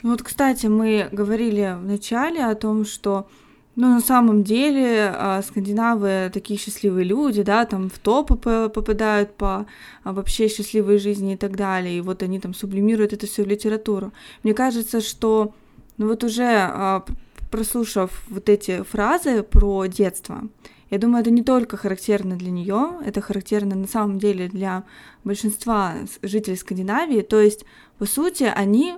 Вот, 0.04 0.24
кстати, 0.24 0.66
мы 0.66 1.10
говорили 1.12 1.78
в 1.80 1.86
начале 1.86 2.44
о 2.44 2.56
том, 2.56 2.86
что 2.86 3.28
ну, 3.76 3.88
на 3.88 4.02
самом 4.02 4.44
деле, 4.44 5.14
а, 5.16 5.42
скандинавы 5.42 6.30
такие 6.34 6.60
счастливые 6.60 7.06
люди, 7.06 7.42
да, 7.42 7.66
там 7.66 7.90
в 7.90 8.00
топы 8.00 8.36
попадают 8.36 9.36
по 9.36 9.66
а, 10.04 10.12
вообще 10.14 10.50
счастливой 10.50 10.98
жизни 10.98 11.34
и 11.34 11.38
так 11.38 11.56
далее, 11.56 11.98
и 11.98 12.02
вот 12.02 12.22
они 12.22 12.40
там 12.40 12.54
сублимируют 12.54 13.14
это 13.14 13.28
все 13.28 13.44
в 13.44 13.48
литературу. 13.48 14.12
Мне 14.44 14.54
кажется, 14.54 15.00
что, 15.00 15.54
ну 15.98 16.08
вот 16.10 16.24
уже 16.26 16.48
а, 16.48 17.06
прослушав 17.50 18.24
вот 18.28 18.50
эти 18.50 18.84
фразы 18.84 19.42
про 19.42 19.86
детство, 19.86 20.50
я 20.90 20.98
думаю, 20.98 21.22
это 21.22 21.32
не 21.32 21.42
только 21.42 21.78
характерно 21.78 22.36
для 22.36 22.52
нее, 22.52 23.00
это 23.06 23.22
характерно 23.22 23.76
на 23.76 23.88
самом 23.88 24.20
деле 24.20 24.50
для 24.50 24.84
большинства 25.24 25.94
жителей 26.22 26.58
Скандинавии. 26.58 27.22
То 27.22 27.40
есть, 27.40 27.64
по 27.98 28.06
сути, 28.06 28.44
они 28.44 28.98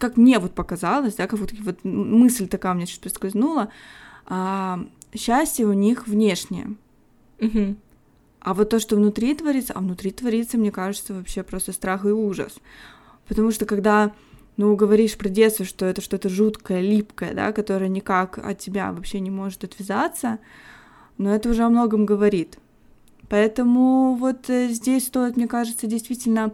как, 0.00 0.16
мне 0.16 0.38
вот 0.38 0.54
показалось, 0.54 1.14
да, 1.14 1.26
как 1.26 1.38
вот, 1.38 1.52
вот 1.60 1.84
мысль 1.84 2.48
такая 2.48 2.72
у 2.72 2.76
меня 2.76 2.86
чуть 2.86 3.00
проскользнула, 3.00 3.70
а, 4.26 4.84
счастье 5.14 5.66
у 5.66 5.72
них 5.72 6.08
внешнее. 6.08 6.74
Угу. 7.40 7.76
А 8.40 8.54
вот 8.54 8.70
то, 8.70 8.80
что 8.80 8.96
внутри 8.96 9.34
творится, 9.34 9.74
а 9.74 9.80
внутри 9.80 10.10
творится, 10.10 10.56
мне 10.56 10.72
кажется, 10.72 11.14
вообще 11.14 11.42
просто 11.42 11.72
страх 11.72 12.06
и 12.06 12.08
ужас. 12.08 12.56
Потому 13.28 13.50
что 13.50 13.66
когда, 13.66 14.12
ну, 14.56 14.74
говоришь 14.76 15.16
про 15.16 15.28
детство, 15.28 15.64
что 15.64 15.84
это 15.84 16.00
что-то 16.00 16.28
жуткое, 16.28 16.80
липкое, 16.80 17.34
да, 17.34 17.52
которое 17.52 17.88
никак 17.88 18.38
от 18.38 18.58
тебя 18.58 18.92
вообще 18.92 19.20
не 19.20 19.30
может 19.30 19.64
отвязаться, 19.64 20.38
но 21.18 21.34
это 21.34 21.50
уже 21.50 21.62
о 21.64 21.68
многом 21.68 22.06
говорит. 22.06 22.58
Поэтому 23.28 24.16
вот 24.16 24.48
э, 24.48 24.68
здесь 24.70 25.06
стоит, 25.06 25.36
мне 25.36 25.46
кажется, 25.46 25.86
действительно 25.86 26.52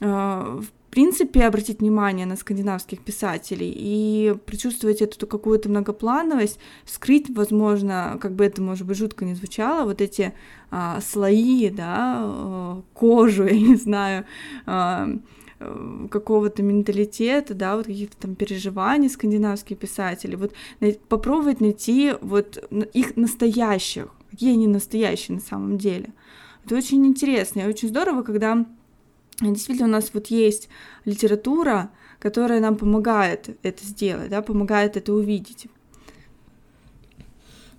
э, 0.00 0.60
принципе 0.92 1.44
обратить 1.44 1.80
внимание 1.80 2.26
на 2.26 2.36
скандинавских 2.36 3.00
писателей 3.00 3.72
и 3.74 4.34
прочувствовать 4.44 5.00
эту 5.00 5.26
какую-то 5.26 5.70
многоплановость, 5.70 6.58
скрыть, 6.84 7.30
возможно, 7.30 8.18
как 8.20 8.34
бы 8.34 8.44
это, 8.44 8.60
может 8.60 8.86
быть, 8.86 8.98
жутко 8.98 9.24
не 9.24 9.34
звучало, 9.34 9.86
вот 9.86 10.02
эти 10.02 10.34
а, 10.70 11.00
слои, 11.00 11.70
да, 11.70 12.16
а, 12.18 12.82
кожу, 12.92 13.44
я 13.46 13.58
не 13.58 13.76
знаю, 13.76 14.26
а, 14.66 15.08
какого-то 16.10 16.62
менталитета, 16.62 17.54
да, 17.54 17.76
вот 17.76 17.86
каких-то 17.86 18.16
там 18.18 18.34
переживаний 18.34 19.08
скандинавских 19.08 19.78
писателей, 19.78 20.36
вот 20.36 20.52
попробовать 21.08 21.62
найти 21.62 22.12
вот 22.20 22.62
их 22.92 23.16
настоящих, 23.16 24.08
какие 24.30 24.52
они 24.52 24.66
настоящие 24.66 25.36
на 25.36 25.42
самом 25.42 25.78
деле. 25.78 26.12
Это 26.66 26.76
очень 26.76 27.06
интересно 27.06 27.60
и 27.60 27.66
очень 27.66 27.88
здорово, 27.88 28.22
когда 28.22 28.66
действительно 29.50 29.88
у 29.88 29.92
нас 29.92 30.10
вот 30.12 30.28
есть 30.28 30.68
литература, 31.04 31.90
которая 32.18 32.60
нам 32.60 32.76
помогает 32.76 33.56
это 33.62 33.84
сделать, 33.84 34.30
да, 34.30 34.42
помогает 34.42 34.96
это 34.96 35.12
увидеть. 35.12 35.66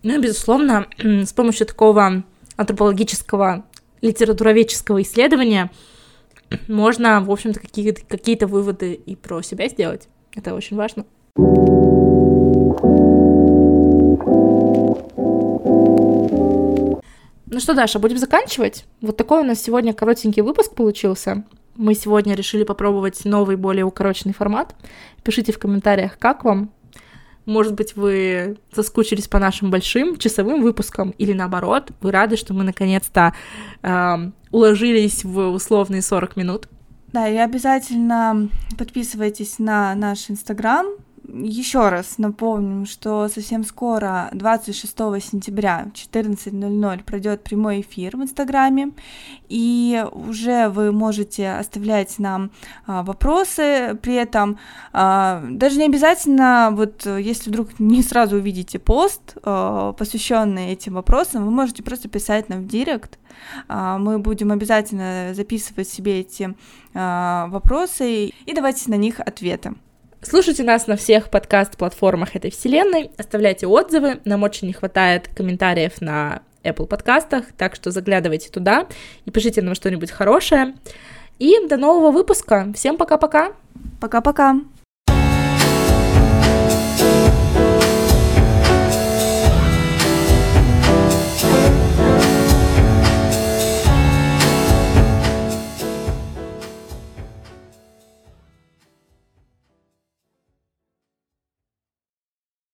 Ну, 0.03 0.19
безусловно, 0.21 0.87
с 0.99 1.33
помощью 1.33 1.65
такого 1.65 2.23
антропологического 2.57 3.65
литературоведческого 4.01 5.01
исследования 5.01 5.71
можно, 6.67 7.21
в 7.21 7.31
общем-то, 7.31 7.59
какие-то 7.59 8.01
какие 8.05 8.43
выводы 8.43 8.93
и 8.93 9.15
про 9.15 9.41
себя 9.41 9.69
сделать. 9.69 10.07
Это 10.35 10.53
очень 10.53 10.77
важно. 10.77 11.05
Ну 17.53 17.59
что, 17.59 17.75
Даша, 17.75 17.99
будем 17.99 18.17
заканчивать? 18.17 18.83
Вот 18.99 19.15
такой 19.15 19.41
у 19.41 19.43
нас 19.43 19.61
сегодня 19.61 19.93
коротенький 19.93 20.41
выпуск 20.41 20.73
получился. 20.73 21.43
Мы 21.75 21.93
сегодня 21.93 22.33
решили 22.33 22.63
попробовать 22.63 23.25
новый, 23.25 23.57
более 23.57 23.85
укороченный 23.85 24.33
формат. 24.33 24.73
Пишите 25.21 25.51
в 25.51 25.59
комментариях, 25.59 26.17
как 26.17 26.45
вам. 26.45 26.71
Может 27.45 27.75
быть, 27.75 27.95
вы 27.95 28.57
соскучились 28.73 29.27
по 29.27 29.37
нашим 29.37 29.69
большим 29.69 30.17
часовым 30.17 30.63
выпускам, 30.63 31.11
или 31.19 31.33
наоборот, 31.33 31.91
вы 32.01 32.09
рады, 32.09 32.37
что 32.37 32.55
мы 32.55 32.63
наконец-то 32.63 33.35
э, 33.83 34.15
уложились 34.49 35.23
в 35.23 35.49
условные 35.49 36.01
40 36.01 36.35
минут. 36.35 36.67
Да, 37.11 37.29
и 37.29 37.37
обязательно 37.37 38.49
подписывайтесь 38.79 39.59
на 39.59 39.93
наш 39.93 40.27
Инстаграм, 40.31 40.87
еще 41.33 41.89
раз 41.89 42.17
напомним, 42.17 42.85
что 42.85 43.27
совсем 43.27 43.63
скоро, 43.63 44.29
26 44.33 44.95
сентября 45.21 45.87
в 45.93 45.97
14.00 45.97 47.03
пройдет 47.03 47.43
прямой 47.43 47.81
эфир 47.81 48.17
в 48.17 48.21
Инстаграме, 48.21 48.91
и 49.49 50.05
уже 50.11 50.69
вы 50.69 50.91
можете 50.91 51.51
оставлять 51.51 52.19
нам 52.19 52.51
а, 52.85 53.03
вопросы, 53.03 53.97
при 54.01 54.15
этом 54.15 54.59
а, 54.91 55.43
даже 55.49 55.79
не 55.79 55.85
обязательно, 55.85 56.69
вот 56.71 57.05
если 57.05 57.49
вдруг 57.49 57.79
не 57.79 58.03
сразу 58.03 58.37
увидите 58.37 58.79
пост, 58.79 59.37
а, 59.43 59.93
посвященный 59.93 60.71
этим 60.71 60.93
вопросам, 60.93 61.45
вы 61.45 61.51
можете 61.51 61.83
просто 61.83 62.09
писать 62.09 62.49
нам 62.49 62.63
в 62.63 62.67
директ, 62.67 63.17
а, 63.67 63.97
мы 63.97 64.19
будем 64.19 64.51
обязательно 64.51 65.33
записывать 65.33 65.87
себе 65.87 66.19
эти 66.19 66.55
а, 66.93 67.47
вопросы 67.47 68.27
и 68.27 68.53
давать 68.53 68.87
на 68.87 68.95
них 68.95 69.19
ответы. 69.19 69.73
Слушайте 70.25 70.63
нас 70.63 70.87
на 70.87 70.95
всех 70.95 71.29
подкаст-платформах 71.29 72.35
этой 72.35 72.49
вселенной, 72.49 73.11
оставляйте 73.17 73.67
отзывы, 73.67 74.21
нам 74.23 74.43
очень 74.43 74.67
не 74.67 74.73
хватает 74.73 75.27
комментариев 75.27 75.99
на 75.99 76.43
Apple 76.63 76.87
подкастах, 76.87 77.45
так 77.57 77.75
что 77.75 77.91
заглядывайте 77.91 78.49
туда 78.49 78.87
и 79.25 79.31
пишите 79.31 79.61
нам 79.61 79.75
что-нибудь 79.75 80.11
хорошее. 80.11 80.75
И 81.39 81.67
до 81.67 81.77
нового 81.77 82.11
выпуска. 82.11 82.71
Всем 82.73 82.95
пока-пока. 82.95 83.53
Пока-пока. 83.99 84.61